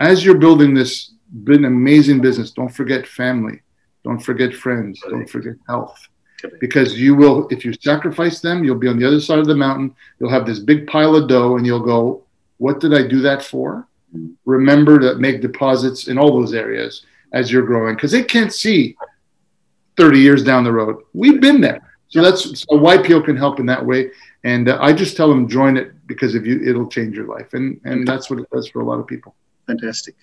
as 0.00 0.24
you're 0.24 0.38
building 0.38 0.74
this 0.74 1.12
been 1.32 1.64
an 1.64 1.72
amazing 1.72 2.20
business. 2.20 2.50
Don't 2.50 2.68
forget 2.68 3.06
family. 3.06 3.60
Don't 4.04 4.20
forget 4.20 4.54
friends. 4.54 5.00
Don't 5.08 5.28
forget 5.28 5.54
health. 5.66 5.98
Because 6.58 6.98
you 6.98 7.14
will, 7.14 7.46
if 7.48 7.64
you 7.64 7.74
sacrifice 7.74 8.40
them, 8.40 8.64
you'll 8.64 8.78
be 8.78 8.88
on 8.88 8.98
the 8.98 9.06
other 9.06 9.20
side 9.20 9.38
of 9.38 9.46
the 9.46 9.54
mountain. 9.54 9.94
You'll 10.18 10.30
have 10.30 10.46
this 10.46 10.58
big 10.58 10.86
pile 10.86 11.14
of 11.14 11.28
dough 11.28 11.56
and 11.56 11.66
you'll 11.66 11.80
go, 11.80 12.24
What 12.56 12.80
did 12.80 12.94
I 12.94 13.06
do 13.06 13.20
that 13.20 13.42
for? 13.44 13.86
Mm-hmm. 14.14 14.32
Remember 14.46 14.98
to 14.98 15.16
make 15.16 15.42
deposits 15.42 16.08
in 16.08 16.18
all 16.18 16.32
those 16.32 16.54
areas 16.54 17.04
as 17.32 17.52
you're 17.52 17.66
growing 17.66 17.94
because 17.94 18.10
they 18.10 18.24
can't 18.24 18.52
see 18.52 18.96
30 19.96 20.18
years 20.18 20.42
down 20.42 20.64
the 20.64 20.72
road. 20.72 21.02
We've 21.12 21.40
been 21.40 21.60
there. 21.60 21.82
So 22.08 22.22
that's 22.22 22.42
so 22.42 22.66
YPO 22.70 23.24
can 23.24 23.36
help 23.36 23.60
in 23.60 23.66
that 23.66 23.84
way. 23.84 24.10
And 24.42 24.68
uh, 24.68 24.78
I 24.80 24.92
just 24.92 25.16
tell 25.16 25.28
them 25.28 25.48
join 25.48 25.76
it 25.76 25.92
because 26.06 26.34
if 26.34 26.44
you, 26.46 26.62
it'll 26.64 26.88
change 26.88 27.14
your 27.14 27.26
life. 27.26 27.54
And, 27.54 27.80
and 27.84 28.08
that's 28.08 28.30
what 28.30 28.40
it 28.40 28.48
does 28.50 28.68
for 28.68 28.80
a 28.80 28.84
lot 28.84 28.98
of 28.98 29.06
people. 29.06 29.34
Fantastic. 29.66 30.16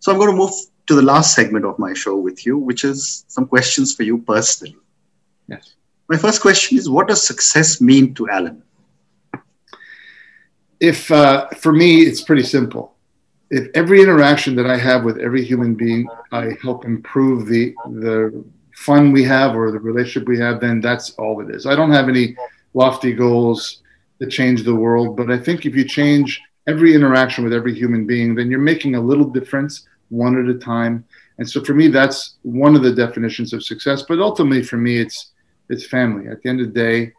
So 0.00 0.12
I'm 0.12 0.18
going 0.18 0.30
to 0.30 0.36
move 0.36 0.52
to 0.86 0.94
the 0.94 1.02
last 1.02 1.34
segment 1.34 1.64
of 1.64 1.78
my 1.78 1.92
show 1.92 2.16
with 2.16 2.46
you, 2.46 2.56
which 2.56 2.84
is 2.84 3.24
some 3.28 3.46
questions 3.46 3.94
for 3.94 4.04
you 4.04 4.18
personally. 4.18 4.76
Yes. 5.48 5.74
My 6.08 6.16
first 6.16 6.40
question 6.40 6.78
is 6.78 6.88
What 6.88 7.08
does 7.08 7.22
success 7.22 7.80
mean 7.80 8.14
to 8.14 8.28
Alan? 8.28 8.62
If 10.80 11.10
uh, 11.10 11.48
for 11.50 11.72
me, 11.72 12.02
it's 12.02 12.22
pretty 12.22 12.44
simple. 12.44 12.94
If 13.50 13.68
every 13.74 14.02
interaction 14.02 14.54
that 14.56 14.66
I 14.66 14.76
have 14.76 15.04
with 15.04 15.18
every 15.18 15.44
human 15.44 15.74
being, 15.74 16.06
I 16.32 16.56
help 16.62 16.84
improve 16.84 17.46
the 17.46 17.74
the 17.86 18.44
fun 18.74 19.10
we 19.10 19.24
have 19.24 19.56
or 19.56 19.72
the 19.72 19.80
relationship 19.80 20.28
we 20.28 20.38
have, 20.38 20.60
then 20.60 20.80
that's 20.80 21.10
all 21.18 21.40
it 21.40 21.52
is. 21.54 21.66
I 21.66 21.74
don't 21.74 21.90
have 21.90 22.08
any 22.08 22.36
lofty 22.74 23.12
goals 23.12 23.82
to 24.20 24.28
change 24.28 24.62
the 24.62 24.74
world, 24.74 25.16
but 25.16 25.30
I 25.30 25.38
think 25.38 25.66
if 25.66 25.74
you 25.74 25.84
change 25.84 26.40
every 26.68 26.94
interaction 26.94 27.42
with 27.42 27.52
every 27.52 27.74
human 27.74 28.06
being, 28.06 28.34
then 28.34 28.50
you're 28.50 28.60
making 28.60 28.94
a 28.94 29.00
little 29.00 29.24
difference 29.24 29.88
one 30.10 30.38
at 30.38 30.54
a 30.54 30.58
time. 30.58 31.04
And 31.38 31.48
so 31.48 31.64
for 31.64 31.74
me, 31.74 31.88
that's 31.88 32.36
one 32.42 32.76
of 32.76 32.82
the 32.82 32.92
definitions 32.92 33.52
of 33.52 33.64
success. 33.64 34.02
But 34.02 34.20
ultimately, 34.20 34.62
for 34.62 34.76
me, 34.76 35.00
it's 35.00 35.32
it's 35.70 35.86
family. 35.86 36.28
At 36.28 36.42
the 36.42 36.48
end 36.48 36.60
of 36.60 36.68
the 36.68 36.80
day, 36.80 37.12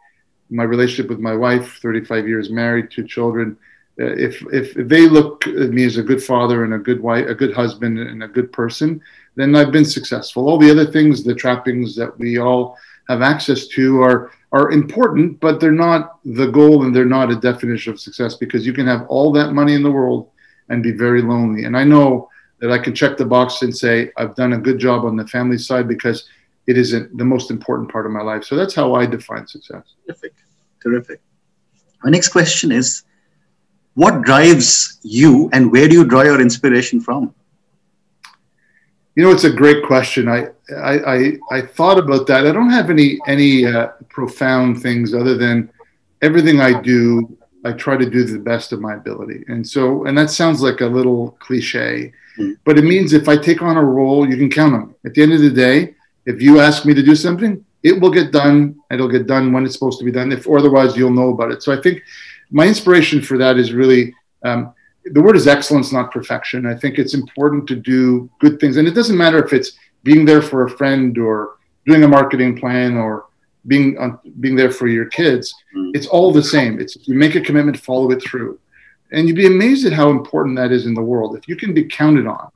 my 0.50 0.64
relationship 0.64 1.08
with 1.08 1.20
my 1.20 1.34
wife, 1.34 1.78
35 1.80 2.26
years 2.26 2.50
married, 2.50 2.90
two 2.90 3.06
children. 3.06 3.56
Uh, 4.00 4.06
if 4.16 4.42
if 4.52 4.74
they 4.74 5.08
look 5.08 5.46
at 5.46 5.70
me 5.70 5.84
as 5.84 5.96
a 5.96 6.02
good 6.02 6.22
father 6.22 6.64
and 6.64 6.74
a 6.74 6.78
good 6.78 7.00
wife, 7.00 7.26
a 7.28 7.34
good 7.34 7.52
husband, 7.52 7.98
and 7.98 8.22
a 8.22 8.28
good 8.28 8.52
person, 8.52 9.00
then 9.36 9.54
I've 9.56 9.72
been 9.72 9.84
successful. 9.84 10.48
All 10.48 10.58
the 10.58 10.70
other 10.70 10.86
things, 10.86 11.24
the 11.24 11.34
trappings 11.34 11.96
that 11.96 12.16
we 12.18 12.38
all 12.38 12.76
have 13.08 13.22
access 13.22 13.66
to, 13.68 14.02
are 14.02 14.32
are 14.52 14.72
important, 14.72 15.38
but 15.40 15.60
they're 15.60 15.70
not 15.70 16.18
the 16.24 16.46
goal 16.46 16.84
and 16.84 16.94
they're 16.94 17.04
not 17.04 17.30
a 17.30 17.36
definition 17.36 17.92
of 17.92 18.00
success 18.00 18.34
because 18.34 18.66
you 18.66 18.72
can 18.72 18.86
have 18.86 19.06
all 19.08 19.30
that 19.32 19.52
money 19.52 19.74
in 19.74 19.82
the 19.82 19.90
world 19.90 20.30
and 20.68 20.82
be 20.82 20.92
very 20.92 21.22
lonely. 21.22 21.64
And 21.64 21.76
I 21.76 21.84
know 21.84 22.28
that 22.60 22.70
I 22.70 22.78
can 22.78 22.94
check 22.94 23.16
the 23.16 23.24
box 23.24 23.62
and 23.62 23.76
say 23.76 24.10
I've 24.16 24.34
done 24.34 24.52
a 24.54 24.58
good 24.58 24.78
job 24.78 25.04
on 25.04 25.16
the 25.16 25.26
family 25.26 25.58
side 25.58 25.86
because 25.86 26.28
it 26.66 26.76
isn't 26.76 27.16
the 27.16 27.24
most 27.24 27.50
important 27.50 27.90
part 27.90 28.06
of 28.06 28.12
my 28.12 28.22
life. 28.22 28.44
So 28.44 28.56
that's 28.56 28.74
how 28.74 28.94
I 28.94 29.06
define 29.06 29.46
success. 29.46 29.94
Terrific. 30.06 30.34
Terrific. 30.82 31.20
My 32.02 32.10
next 32.10 32.28
question 32.28 32.72
is 32.72 33.04
what 33.94 34.22
drives 34.22 34.98
you 35.02 35.50
and 35.52 35.70
where 35.70 35.88
do 35.88 35.94
you 35.94 36.04
draw 36.04 36.22
your 36.22 36.40
inspiration 36.40 37.00
from? 37.00 37.34
You 39.20 39.26
know, 39.26 39.32
it's 39.32 39.44
a 39.44 39.52
great 39.52 39.84
question. 39.84 40.30
I, 40.30 40.46
I, 40.74 41.14
I, 41.14 41.32
I 41.52 41.60
thought 41.60 41.98
about 41.98 42.26
that. 42.28 42.46
I 42.46 42.52
don't 42.52 42.70
have 42.70 42.88
any, 42.88 43.18
any 43.26 43.66
uh, 43.66 43.88
profound 44.08 44.80
things 44.80 45.12
other 45.12 45.36
than 45.36 45.70
everything 46.22 46.62
I 46.62 46.80
do, 46.80 47.36
I 47.66 47.72
try 47.72 47.98
to 47.98 48.08
do 48.08 48.24
the 48.24 48.38
best 48.38 48.72
of 48.72 48.80
my 48.80 48.94
ability. 48.94 49.44
And 49.48 49.68
so, 49.68 50.06
and 50.06 50.16
that 50.16 50.30
sounds 50.30 50.62
like 50.62 50.80
a 50.80 50.86
little 50.86 51.32
cliche, 51.32 52.14
mm. 52.38 52.56
but 52.64 52.78
it 52.78 52.84
means 52.84 53.12
if 53.12 53.28
I 53.28 53.36
take 53.36 53.60
on 53.60 53.76
a 53.76 53.84
role, 53.84 54.26
you 54.26 54.38
can 54.38 54.48
count 54.48 54.72
on 54.72 54.88
me. 54.88 54.94
At 55.04 55.12
the 55.12 55.22
end 55.22 55.34
of 55.34 55.42
the 55.42 55.50
day, 55.50 55.94
if 56.24 56.40
you 56.40 56.58
ask 56.58 56.86
me 56.86 56.94
to 56.94 57.02
do 57.02 57.14
something, 57.14 57.62
it 57.82 58.00
will 58.00 58.10
get 58.10 58.32
done. 58.32 58.80
It'll 58.90 59.06
get 59.06 59.26
done 59.26 59.52
when 59.52 59.66
it's 59.66 59.74
supposed 59.74 59.98
to 59.98 60.04
be 60.06 60.12
done. 60.12 60.32
If 60.32 60.48
otherwise, 60.48 60.96
you'll 60.96 61.12
know 61.12 61.28
about 61.28 61.50
it. 61.50 61.62
So 61.62 61.74
I 61.78 61.82
think 61.82 62.00
my 62.50 62.66
inspiration 62.66 63.20
for 63.20 63.36
that 63.36 63.58
is 63.58 63.74
really 63.74 64.14
um, 64.46 64.72
the 65.04 65.22
word 65.22 65.36
is 65.36 65.46
excellence, 65.46 65.92
not 65.92 66.12
perfection. 66.12 66.66
I 66.66 66.74
think 66.74 66.98
it's 66.98 67.14
important 67.14 67.66
to 67.68 67.76
do 67.76 68.30
good 68.38 68.60
things, 68.60 68.76
and 68.76 68.86
it 68.86 68.94
doesn't 68.94 69.16
matter 69.16 69.42
if 69.44 69.52
it's 69.52 69.72
being 70.02 70.24
there 70.24 70.42
for 70.42 70.64
a 70.64 70.70
friend 70.70 71.16
or 71.18 71.56
doing 71.86 72.04
a 72.04 72.08
marketing 72.08 72.58
plan 72.58 72.96
or 72.96 73.26
being 73.66 73.98
on, 73.98 74.18
being 74.40 74.56
there 74.56 74.70
for 74.70 74.88
your 74.88 75.06
kids. 75.06 75.54
Mm. 75.76 75.92
It's 75.94 76.06
all 76.06 76.32
the 76.32 76.42
same. 76.42 76.80
It's 76.80 76.96
you 77.08 77.14
make 77.14 77.34
a 77.34 77.40
commitment, 77.40 77.78
follow 77.78 78.10
it 78.10 78.22
through, 78.22 78.58
and 79.12 79.26
you'd 79.26 79.36
be 79.36 79.46
amazed 79.46 79.86
at 79.86 79.92
how 79.92 80.10
important 80.10 80.56
that 80.56 80.72
is 80.72 80.86
in 80.86 80.94
the 80.94 81.02
world. 81.02 81.36
If 81.36 81.48
you 81.48 81.56
can 81.56 81.74
be 81.74 81.84
counted 81.84 82.26
on, 82.26 82.50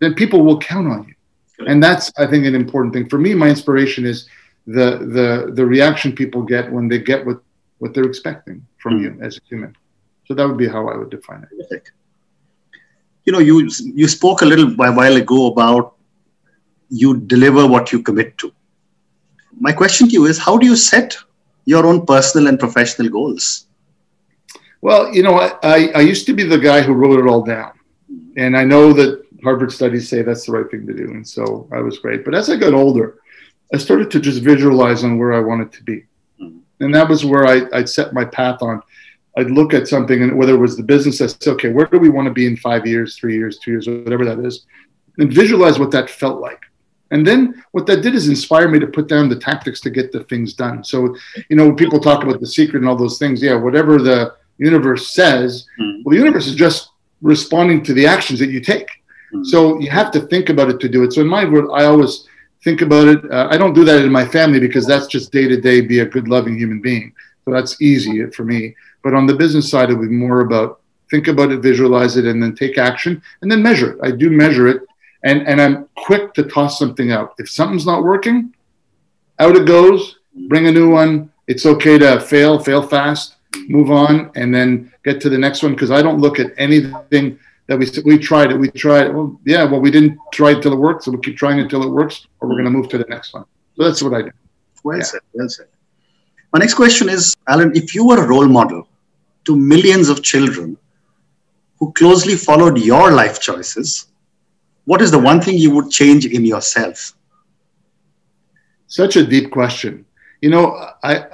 then 0.00 0.14
people 0.14 0.44
will 0.44 0.58
count 0.58 0.88
on 0.88 1.06
you, 1.08 1.66
and 1.66 1.82
that's 1.82 2.12
I 2.18 2.26
think 2.26 2.44
an 2.46 2.54
important 2.54 2.92
thing 2.94 3.08
for 3.08 3.18
me. 3.18 3.34
My 3.34 3.48
inspiration 3.48 4.04
is 4.04 4.28
the 4.66 4.98
the 4.98 5.52
the 5.54 5.64
reaction 5.64 6.12
people 6.12 6.42
get 6.42 6.70
when 6.70 6.88
they 6.88 6.98
get 6.98 7.24
what 7.24 7.40
what 7.78 7.94
they're 7.94 8.04
expecting 8.04 8.66
from 8.78 8.98
mm. 8.98 9.02
you 9.02 9.18
as 9.22 9.36
a 9.36 9.40
human. 9.48 9.76
So 10.28 10.34
that 10.34 10.46
would 10.46 10.58
be 10.58 10.68
how 10.68 10.88
I 10.88 10.96
would 10.96 11.08
define 11.10 11.46
it. 11.50 11.90
You 13.24 13.32
know, 13.32 13.38
you 13.38 13.70
you 14.00 14.08
spoke 14.08 14.42
a 14.42 14.44
little 14.44 14.68
while 14.76 15.16
ago 15.16 15.46
about 15.46 15.96
you 16.90 17.16
deliver 17.20 17.66
what 17.66 17.92
you 17.92 18.02
commit 18.02 18.36
to. 18.38 18.52
My 19.58 19.72
question 19.72 20.06
to 20.08 20.12
you 20.12 20.26
is 20.26 20.38
how 20.38 20.58
do 20.58 20.66
you 20.66 20.76
set 20.76 21.16
your 21.64 21.86
own 21.86 22.04
personal 22.04 22.48
and 22.48 22.58
professional 22.58 23.08
goals? 23.08 23.66
Well, 24.80 25.12
you 25.14 25.22
know, 25.22 25.34
I, 25.62 25.88
I 25.94 26.00
used 26.00 26.26
to 26.26 26.34
be 26.34 26.44
the 26.44 26.58
guy 26.58 26.82
who 26.82 26.92
wrote 26.92 27.18
it 27.18 27.28
all 27.28 27.42
down. 27.42 27.72
And 28.36 28.56
I 28.56 28.64
know 28.64 28.92
that 28.92 29.24
Harvard 29.42 29.72
studies 29.72 30.08
say 30.08 30.22
that's 30.22 30.46
the 30.46 30.52
right 30.52 30.70
thing 30.70 30.86
to 30.86 30.94
do. 30.94 31.04
And 31.04 31.26
so 31.26 31.68
I 31.72 31.80
was 31.80 31.98
great. 31.98 32.24
But 32.24 32.34
as 32.34 32.48
I 32.48 32.56
got 32.56 32.74
older, 32.74 33.18
I 33.74 33.78
started 33.78 34.10
to 34.12 34.20
just 34.20 34.42
visualize 34.42 35.04
on 35.04 35.18
where 35.18 35.32
I 35.32 35.40
wanted 35.40 35.72
to 35.72 35.82
be. 35.82 36.04
Mm-hmm. 36.40 36.58
And 36.84 36.94
that 36.94 37.08
was 37.08 37.24
where 37.24 37.46
I, 37.46 37.62
I'd 37.72 37.88
set 37.88 38.12
my 38.12 38.24
path 38.24 38.62
on. 38.62 38.82
I'd 39.38 39.50
look 39.52 39.72
at 39.72 39.86
something, 39.86 40.22
and 40.22 40.36
whether 40.36 40.54
it 40.54 40.58
was 40.58 40.76
the 40.76 40.82
business, 40.82 41.20
I 41.20 41.26
said, 41.26 41.52
okay, 41.54 41.70
where 41.70 41.86
do 41.86 41.98
we 41.98 42.08
want 42.08 42.26
to 42.26 42.34
be 42.34 42.46
in 42.46 42.56
five 42.56 42.86
years, 42.86 43.16
three 43.16 43.36
years, 43.36 43.58
two 43.58 43.70
years, 43.70 43.86
or 43.86 44.02
whatever 44.02 44.24
that 44.24 44.40
is, 44.40 44.66
and 45.18 45.32
visualize 45.32 45.78
what 45.78 45.92
that 45.92 46.10
felt 46.10 46.40
like. 46.40 46.62
And 47.10 47.26
then 47.26 47.62
what 47.72 47.86
that 47.86 48.02
did 48.02 48.14
is 48.14 48.28
inspire 48.28 48.68
me 48.68 48.78
to 48.80 48.86
put 48.86 49.08
down 49.08 49.28
the 49.28 49.38
tactics 49.38 49.80
to 49.82 49.90
get 49.90 50.12
the 50.12 50.24
things 50.24 50.54
done. 50.54 50.84
So, 50.84 51.16
you 51.48 51.56
know, 51.56 51.72
people 51.72 52.00
talk 52.00 52.22
about 52.22 52.40
the 52.40 52.46
secret 52.46 52.80
and 52.80 52.88
all 52.88 52.96
those 52.96 53.18
things, 53.18 53.40
yeah, 53.40 53.54
whatever 53.54 53.98
the 53.98 54.34
universe 54.58 55.14
says, 55.14 55.66
mm-hmm. 55.80 56.02
well, 56.04 56.12
the 56.12 56.18
universe 56.18 56.46
is 56.46 56.54
just 56.54 56.90
responding 57.22 57.82
to 57.84 57.94
the 57.94 58.06
actions 58.06 58.40
that 58.40 58.50
you 58.50 58.60
take. 58.60 58.88
Mm-hmm. 58.88 59.44
So 59.44 59.78
you 59.80 59.90
have 59.90 60.10
to 60.12 60.20
think 60.20 60.48
about 60.50 60.68
it 60.68 60.80
to 60.80 60.88
do 60.88 61.04
it. 61.04 61.12
So 61.12 61.20
in 61.20 61.28
my 61.28 61.44
world, 61.44 61.70
I 61.72 61.84
always 61.84 62.28
think 62.64 62.82
about 62.82 63.08
it. 63.08 63.32
Uh, 63.32 63.48
I 63.50 63.56
don't 63.56 63.72
do 63.72 63.84
that 63.84 64.04
in 64.04 64.12
my 64.12 64.26
family 64.26 64.60
because 64.60 64.86
that's 64.86 65.06
just 65.06 65.32
day 65.32 65.46
to 65.48 65.60
day 65.60 65.80
be 65.80 66.00
a 66.00 66.06
good, 66.06 66.28
loving 66.28 66.58
human 66.58 66.80
being. 66.80 67.14
So 67.44 67.52
that's 67.52 67.80
easy 67.80 68.26
for 68.30 68.44
me. 68.44 68.74
But 69.02 69.14
on 69.14 69.26
the 69.26 69.34
business 69.34 69.70
side, 69.70 69.90
it 69.90 69.94
would 69.94 70.08
be 70.08 70.14
more 70.14 70.40
about 70.40 70.80
think 71.10 71.28
about 71.28 71.50
it, 71.50 71.60
visualize 71.60 72.16
it, 72.16 72.26
and 72.26 72.42
then 72.42 72.54
take 72.54 72.76
action 72.76 73.22
and 73.40 73.50
then 73.50 73.62
measure 73.62 73.92
it. 73.92 73.98
I 74.02 74.10
do 74.10 74.30
measure 74.30 74.68
it 74.68 74.82
and, 75.22 75.46
and 75.46 75.60
I'm 75.60 75.88
quick 75.96 76.34
to 76.34 76.44
toss 76.44 76.78
something 76.78 77.12
out. 77.12 77.34
If 77.38 77.50
something's 77.50 77.86
not 77.86 78.04
working, 78.04 78.54
out 79.38 79.56
it 79.56 79.66
goes, 79.66 80.18
bring 80.48 80.66
a 80.66 80.72
new 80.72 80.90
one. 80.90 81.32
It's 81.46 81.66
okay 81.66 81.98
to 81.98 82.20
fail, 82.20 82.58
fail 82.58 82.82
fast, 82.82 83.36
move 83.68 83.90
on, 83.90 84.30
and 84.34 84.54
then 84.54 84.92
get 85.04 85.20
to 85.22 85.30
the 85.30 85.38
next 85.38 85.62
one 85.62 85.72
because 85.72 85.90
I 85.90 86.02
don't 86.02 86.20
look 86.20 86.38
at 86.38 86.52
anything 86.58 87.38
that 87.66 87.78
we 87.78 87.86
we 88.04 88.18
tried 88.18 88.50
it, 88.50 88.56
we 88.56 88.70
tried 88.70 89.06
it. 89.06 89.14
Well, 89.14 89.38
yeah, 89.44 89.64
well, 89.64 89.80
we 89.80 89.90
didn't 89.90 90.18
try 90.32 90.50
it 90.50 90.56
until 90.56 90.72
it 90.72 90.78
works, 90.78 91.04
so 91.04 91.10
we'll 91.10 91.20
keep 91.20 91.36
trying 91.36 91.58
it 91.58 91.62
until 91.62 91.82
it 91.82 91.90
works, 91.90 92.26
or 92.40 92.48
we're 92.48 92.54
going 92.54 92.64
to 92.64 92.70
move 92.70 92.88
to 92.90 92.98
the 92.98 93.06
next 93.08 93.34
one. 93.34 93.44
So 93.76 93.84
that's 93.84 94.02
what 94.02 94.14
I 94.14 94.22
do. 94.22 94.30
Well 94.84 94.98
yeah. 94.98 95.04
said. 95.04 95.20
Well 95.32 95.48
said. 95.48 95.66
My 96.52 96.58
next 96.58 96.74
question 96.74 97.08
is, 97.08 97.34
Alan, 97.46 97.72
if 97.74 97.94
you 97.94 98.06
were 98.06 98.22
a 98.22 98.26
role 98.26 98.48
model 98.48 98.88
to 99.44 99.56
millions 99.56 100.08
of 100.08 100.22
children 100.22 100.76
who 101.78 101.92
closely 101.92 102.36
followed 102.36 102.78
your 102.78 103.12
life 103.12 103.40
choices, 103.40 104.06
what 104.84 105.02
is 105.02 105.10
the 105.10 105.18
one 105.18 105.40
thing 105.40 105.58
you 105.58 105.70
would 105.70 105.90
change 105.90 106.24
in 106.24 106.44
yourself? 106.44 107.12
Such 108.86 109.16
a 109.16 109.26
deep 109.26 109.50
question. 109.50 110.06
You 110.40 110.50
know, 110.50 110.90
I 111.02 111.26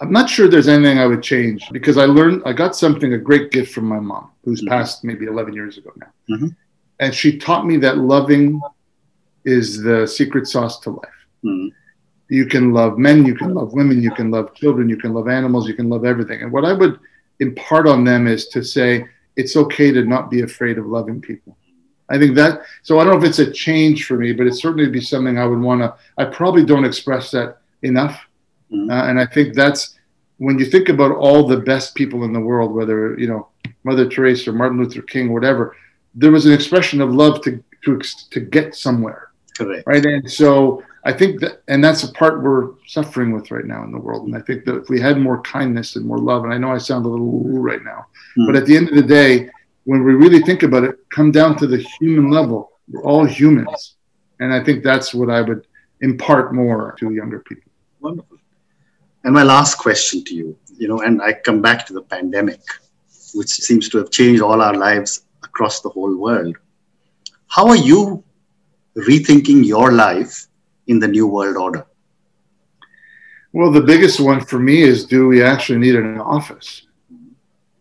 I'm 0.00 0.10
not 0.10 0.30
sure 0.30 0.48
there's 0.48 0.66
anything 0.66 0.98
I 0.98 1.06
would 1.06 1.22
change 1.22 1.68
because 1.70 1.98
I 1.98 2.06
learned 2.06 2.42
I 2.46 2.52
got 2.52 2.74
something 2.74 3.12
a 3.12 3.18
great 3.18 3.50
gift 3.50 3.72
from 3.72 3.84
my 3.84 4.00
mom, 4.00 4.30
who's 4.44 4.60
mm-hmm. 4.60 4.70
passed 4.70 5.04
maybe 5.04 5.26
11 5.26 5.52
years 5.52 5.76
ago 5.76 5.92
now, 5.96 6.06
mm-hmm. 6.30 6.48
and 7.00 7.14
she 7.14 7.36
taught 7.38 7.66
me 7.66 7.76
that 7.78 7.98
loving 7.98 8.60
is 9.44 9.82
the 9.82 10.06
secret 10.06 10.46
sauce 10.46 10.80
to 10.80 10.90
life. 10.90 11.20
Mm-hmm. 11.44 11.68
You 12.30 12.46
can 12.46 12.72
love 12.72 12.98
men, 12.98 13.26
you 13.26 13.34
can 13.34 13.54
love 13.54 13.72
women, 13.72 14.02
you 14.02 14.10
can 14.12 14.30
love 14.30 14.54
children, 14.54 14.88
you 14.88 14.96
can 14.96 15.12
love 15.12 15.28
animals, 15.28 15.68
you 15.68 15.74
can 15.74 15.88
love 15.88 16.04
everything. 16.04 16.42
And 16.42 16.52
what 16.52 16.64
I 16.64 16.72
would 16.72 16.98
impart 17.40 17.86
on 17.86 18.04
them 18.04 18.26
is 18.26 18.48
to 18.48 18.62
say 18.62 19.06
it's 19.36 19.56
okay 19.56 19.90
to 19.90 20.04
not 20.04 20.30
be 20.30 20.42
afraid 20.42 20.78
of 20.78 20.86
loving 20.86 21.20
people. 21.20 21.56
I 22.08 22.18
think 22.18 22.34
that 22.36 22.62
so 22.82 22.98
I 22.98 23.04
don't 23.04 23.14
know 23.14 23.24
if 23.24 23.28
it's 23.28 23.38
a 23.38 23.52
change 23.52 24.06
for 24.06 24.16
me, 24.16 24.32
but 24.32 24.46
it 24.46 24.54
certainly 24.54 24.84
would 24.84 24.92
be 24.92 25.00
something 25.00 25.38
I 25.38 25.46
would 25.46 25.60
want 25.60 25.80
to. 25.82 25.94
I 26.18 26.24
probably 26.24 26.64
don't 26.64 26.84
express 26.84 27.30
that 27.32 27.58
enough 27.82 28.26
Mm-hmm. 28.72 28.90
Uh, 28.90 29.04
and 29.04 29.20
I 29.20 29.26
think 29.26 29.54
that's 29.54 29.98
when 30.38 30.58
you 30.58 30.64
think 30.64 30.88
about 30.88 31.12
all 31.12 31.46
the 31.46 31.56
best 31.58 31.94
people 31.94 32.24
in 32.24 32.32
the 32.32 32.40
world, 32.40 32.72
whether 32.72 33.18
you 33.18 33.28
know 33.28 33.48
Mother 33.84 34.08
Teresa 34.08 34.50
or 34.50 34.52
Martin 34.52 34.78
Luther 34.78 35.02
King, 35.02 35.28
or 35.28 35.34
whatever, 35.34 35.76
there 36.14 36.30
was 36.30 36.46
an 36.46 36.52
expression 36.52 37.00
of 37.00 37.12
love 37.12 37.42
to 37.42 37.62
to 37.84 38.00
to 38.30 38.40
get 38.40 38.74
somewhere. 38.74 39.30
Correct. 39.56 39.86
Right. 39.86 40.04
And 40.04 40.30
so 40.30 40.82
I 41.04 41.12
think 41.12 41.40
that, 41.40 41.62
and 41.68 41.82
that's 41.82 42.04
a 42.04 42.12
part 42.12 42.42
we're 42.42 42.72
suffering 42.86 43.32
with 43.32 43.50
right 43.50 43.64
now 43.64 43.82
in 43.84 43.92
the 43.92 43.98
world. 43.98 44.26
And 44.26 44.36
I 44.36 44.40
think 44.40 44.64
that 44.66 44.76
if 44.76 44.88
we 44.90 45.00
had 45.00 45.18
more 45.18 45.40
kindness 45.42 45.96
and 45.96 46.04
more 46.04 46.18
love, 46.18 46.44
and 46.44 46.52
I 46.52 46.58
know 46.58 46.72
I 46.72 46.78
sound 46.78 47.06
a 47.06 47.08
little 47.08 47.42
right 47.42 47.82
now, 47.82 48.06
mm. 48.36 48.46
but 48.46 48.56
at 48.56 48.66
the 48.66 48.76
end 48.76 48.88
of 48.90 48.94
the 48.94 49.02
day, 49.02 49.48
when 49.84 50.04
we 50.04 50.12
really 50.12 50.40
think 50.40 50.62
about 50.62 50.84
it, 50.84 50.96
come 51.10 51.30
down 51.30 51.56
to 51.56 51.66
the 51.66 51.78
human 51.98 52.30
level. 52.30 52.72
We're 52.88 53.02
all 53.04 53.24
humans, 53.24 53.96
and 54.40 54.52
I 54.52 54.62
think 54.62 54.84
that's 54.84 55.14
what 55.14 55.30
I 55.30 55.40
would 55.40 55.66
impart 56.00 56.54
more 56.54 56.94
to 56.98 57.10
younger 57.12 57.40
people. 57.40 57.70
Wonderful. 58.00 58.38
And 59.24 59.32
my 59.32 59.42
last 59.42 59.76
question 59.76 60.24
to 60.24 60.34
you, 60.34 60.56
you 60.76 60.88
know, 60.88 61.00
and 61.00 61.22
I 61.22 61.32
come 61.32 61.62
back 61.62 61.86
to 61.86 61.92
the 61.92 62.02
pandemic, 62.02 62.60
which 63.34 63.48
seems 63.48 63.88
to 63.90 63.98
have 63.98 64.10
changed 64.10 64.42
all 64.42 64.60
our 64.60 64.74
lives 64.74 65.24
across 65.42 65.80
the 65.80 65.88
whole 65.88 66.16
world. 66.16 66.56
How 67.48 67.68
are 67.68 67.76
you 67.76 68.22
rethinking 68.96 69.64
your 69.64 69.92
life 69.92 70.46
in 70.90 70.98
the 70.98 71.08
new 71.08 71.26
world 71.26 71.56
order? 71.56 71.86
Well, 73.52 73.72
the 73.72 73.80
biggest 73.92 74.20
one 74.20 74.40
for 74.40 74.58
me 74.58 74.82
is 74.82 75.04
do 75.04 75.26
we 75.26 75.42
actually 75.42 75.78
need 75.78 75.96
an 75.96 76.20
office? 76.20 76.86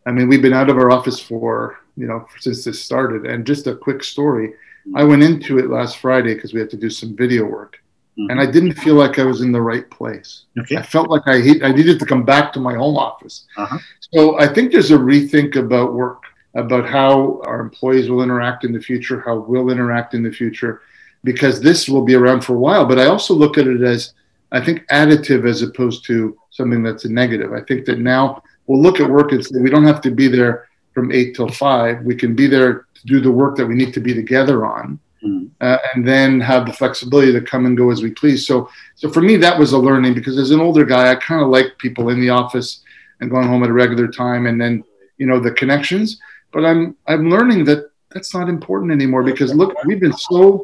I 0.05 0.11
mean, 0.11 0.27
we've 0.27 0.41
been 0.41 0.59
out 0.61 0.69
of 0.69 0.77
our 0.77 0.89
office 0.89 1.19
for, 1.19 1.79
you 1.95 2.07
know, 2.07 2.25
since 2.39 2.63
this 2.63 2.81
started. 2.81 3.25
And 3.25 3.45
just 3.45 3.67
a 3.67 3.75
quick 3.75 4.03
story 4.03 4.53
I 4.95 5.03
went 5.03 5.23
into 5.23 5.59
it 5.59 5.69
last 5.69 5.97
Friday 5.97 6.33
because 6.33 6.53
we 6.53 6.59
had 6.59 6.69
to 6.71 6.77
do 6.77 6.89
some 6.89 7.15
video 7.15 7.45
work 7.45 7.81
mm-hmm. 8.17 8.29
and 8.31 8.39
I 8.39 8.45
didn't 8.49 8.73
feel 8.73 8.95
like 8.95 9.19
I 9.19 9.23
was 9.23 9.41
in 9.41 9.51
the 9.51 9.61
right 9.61 9.89
place. 9.89 10.45
Okay. 10.57 10.77
I 10.77 10.81
felt 10.81 11.09
like 11.09 11.23
I 11.25 11.37
I 11.63 11.71
needed 11.71 11.99
to 11.99 12.05
come 12.05 12.23
back 12.23 12.53
to 12.53 12.59
my 12.59 12.75
home 12.75 12.97
office. 12.97 13.45
Uh-huh. 13.57 13.77
So 14.13 14.39
I 14.39 14.47
think 14.47 14.71
there's 14.71 14.91
a 14.91 14.97
rethink 14.97 15.55
about 15.55 15.93
work, 15.93 16.23
about 16.55 16.87
how 16.87 17.41
our 17.45 17.59
employees 17.59 18.09
will 18.09 18.23
interact 18.23 18.63
in 18.63 18.73
the 18.73 18.81
future, 18.81 19.21
how 19.21 19.39
we'll 19.39 19.69
interact 19.69 20.13
in 20.13 20.23
the 20.23 20.31
future, 20.31 20.81
because 21.23 21.61
this 21.61 21.89
will 21.89 22.03
be 22.03 22.15
around 22.15 22.41
for 22.41 22.55
a 22.55 22.59
while. 22.59 22.85
But 22.85 22.99
I 22.99 23.05
also 23.05 23.33
look 23.33 23.57
at 23.57 23.67
it 23.67 23.81
as 23.81 24.13
I 24.51 24.63
think 24.63 24.87
additive 24.87 25.47
as 25.47 25.61
opposed 25.61 26.05
to 26.05 26.37
something 26.51 26.83
that's 26.83 27.05
a 27.05 27.09
negative. 27.09 27.53
I 27.53 27.61
think 27.61 27.85
that 27.85 27.99
now 27.99 28.43
we'll 28.67 28.81
look 28.81 28.99
at 28.99 29.09
work 29.09 29.31
and 29.31 29.45
say 29.45 29.59
we 29.59 29.69
don't 29.69 29.85
have 29.85 30.01
to 30.01 30.11
be 30.11 30.27
there 30.27 30.67
from 30.93 31.11
eight 31.11 31.35
till 31.35 31.49
five. 31.49 32.01
We 32.03 32.15
can 32.15 32.35
be 32.35 32.47
there 32.47 32.85
to 32.95 33.05
do 33.05 33.21
the 33.21 33.31
work 33.31 33.55
that 33.57 33.65
we 33.65 33.75
need 33.75 33.93
to 33.93 33.99
be 33.99 34.13
together 34.13 34.65
on 34.65 34.99
mm. 35.23 35.49
uh, 35.61 35.77
and 35.93 36.07
then 36.07 36.39
have 36.39 36.65
the 36.65 36.73
flexibility 36.73 37.31
to 37.31 37.41
come 37.41 37.65
and 37.65 37.77
go 37.77 37.91
as 37.91 38.01
we 38.01 38.11
please. 38.11 38.45
So, 38.45 38.69
so 38.95 39.09
for 39.09 39.21
me, 39.21 39.35
that 39.37 39.57
was 39.57 39.73
a 39.73 39.77
learning 39.77 40.13
because 40.13 40.37
as 40.37 40.51
an 40.51 40.59
older 40.59 40.85
guy, 40.85 41.11
I 41.11 41.15
kind 41.15 41.41
of 41.41 41.49
like 41.49 41.77
people 41.77 42.09
in 42.09 42.19
the 42.19 42.29
office 42.29 42.81
and 43.19 43.29
going 43.29 43.47
home 43.47 43.63
at 43.63 43.69
a 43.69 43.73
regular 43.73 44.07
time, 44.07 44.45
and 44.47 44.59
then 44.59 44.83
you 45.17 45.25
know 45.25 45.39
the 45.39 45.51
connections. 45.51 46.19
But 46.51 46.65
I'm 46.65 46.95
I'm 47.07 47.29
learning 47.29 47.65
that 47.65 47.91
that's 48.09 48.33
not 48.33 48.49
important 48.49 48.91
anymore 48.91 49.23
because 49.23 49.53
look, 49.53 49.73
we've 49.85 49.99
been 49.99 50.13
so 50.13 50.63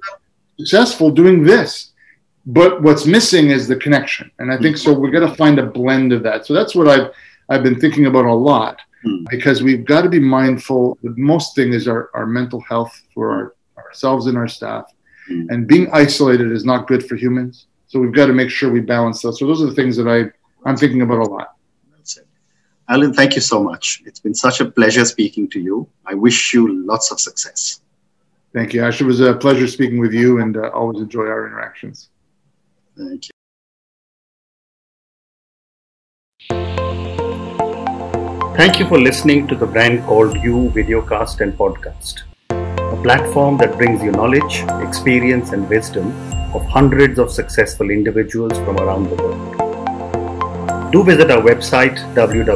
successful 0.57 1.11
doing 1.11 1.43
this. 1.43 1.91
But 2.45 2.83
what's 2.83 3.05
missing 3.05 3.49
is 3.49 3.67
the 3.67 3.75
connection, 3.75 4.29
and 4.37 4.51
I 4.51 4.57
think 4.57 4.77
so. 4.77 4.93
We're 4.93 5.09
going 5.09 5.27
to 5.27 5.35
find 5.35 5.57
a 5.57 5.65
blend 5.65 6.13
of 6.13 6.21
that. 6.23 6.45
So 6.45 6.53
that's 6.53 6.75
what 6.75 6.87
I've 6.87 7.11
I've 7.49 7.63
been 7.63 7.79
thinking 7.79 8.05
about 8.05 8.25
a 8.25 8.33
lot 8.33 8.79
hmm. 9.03 9.23
because 9.29 9.63
we've 9.63 9.85
got 9.85 10.01
to 10.01 10.09
be 10.09 10.19
mindful. 10.19 10.97
The 11.01 11.13
most 11.17 11.55
thing 11.55 11.73
is 11.73 11.87
our, 11.87 12.11
our 12.13 12.27
mental 12.27 12.61
health 12.61 13.01
for 13.13 13.31
our 13.31 13.55
ourselves 13.95 14.27
and 14.27 14.37
our 14.37 14.47
staff. 14.47 14.93
Mm. 15.31 15.49
And 15.49 15.67
being 15.67 15.89
isolated 15.93 16.51
is 16.51 16.65
not 16.65 16.87
good 16.87 17.07
for 17.07 17.15
humans. 17.15 17.67
So 17.87 17.99
we've 17.99 18.13
got 18.13 18.25
to 18.27 18.33
make 18.33 18.49
sure 18.49 18.69
we 18.69 18.81
balance 18.81 19.21
that. 19.21 19.33
So 19.33 19.47
those 19.47 19.61
are 19.61 19.67
the 19.67 19.75
things 19.75 19.95
that 19.97 20.07
I, 20.07 20.17
I'm 20.67 20.75
thinking 20.75 21.01
about 21.01 21.19
a 21.19 21.29
lot. 21.35 21.55
That's 21.95 22.17
it. 22.17 22.27
Alan, 22.89 23.13
thank 23.13 23.35
you 23.35 23.41
so 23.41 23.63
much. 23.63 24.03
It's 24.05 24.19
been 24.19 24.35
such 24.35 24.59
a 24.59 24.65
pleasure 24.65 25.05
speaking 25.05 25.49
to 25.51 25.59
you. 25.59 25.87
I 26.05 26.13
wish 26.13 26.53
you 26.53 26.85
lots 26.85 27.11
of 27.11 27.19
success. 27.19 27.81
Thank 28.55 28.73
you, 28.73 28.83
Ash. 28.85 29.01
It 29.01 29.05
was 29.05 29.19
a 29.19 29.33
pleasure 29.33 29.67
speaking 29.67 29.99
with 29.99 30.13
you 30.13 30.39
and 30.39 30.55
uh, 30.55 30.69
always 30.69 31.01
enjoy 31.01 31.25
our 31.27 31.45
interactions. 31.45 32.07
Thank 32.97 33.25
you. 33.27 33.31
Thank 38.55 38.79
you 38.79 38.87
for 38.87 38.97
listening 38.97 39.47
to 39.49 39.55
the 39.55 39.65
brand 39.65 40.05
called 40.05 40.37
You 40.41 40.71
videocast 40.73 41.41
and 41.41 41.51
podcast 41.57 42.21
a 42.49 43.01
platform 43.03 43.57
that 43.57 43.77
brings 43.77 44.01
you 44.01 44.11
knowledge, 44.11 44.63
experience, 44.87 45.51
and 45.51 45.67
wisdom 45.69 46.13
of 46.53 46.63
hundreds 46.65 47.19
of 47.19 47.29
successful 47.31 47.89
individuals 47.89 48.53
from 48.59 48.77
around 48.77 49.09
the 49.09 49.15
world. 49.15 50.91
Do 50.93 51.03
visit 51.03 51.29
our 51.29 51.41
website 51.41 51.97
www.tbcy.in 52.15 52.55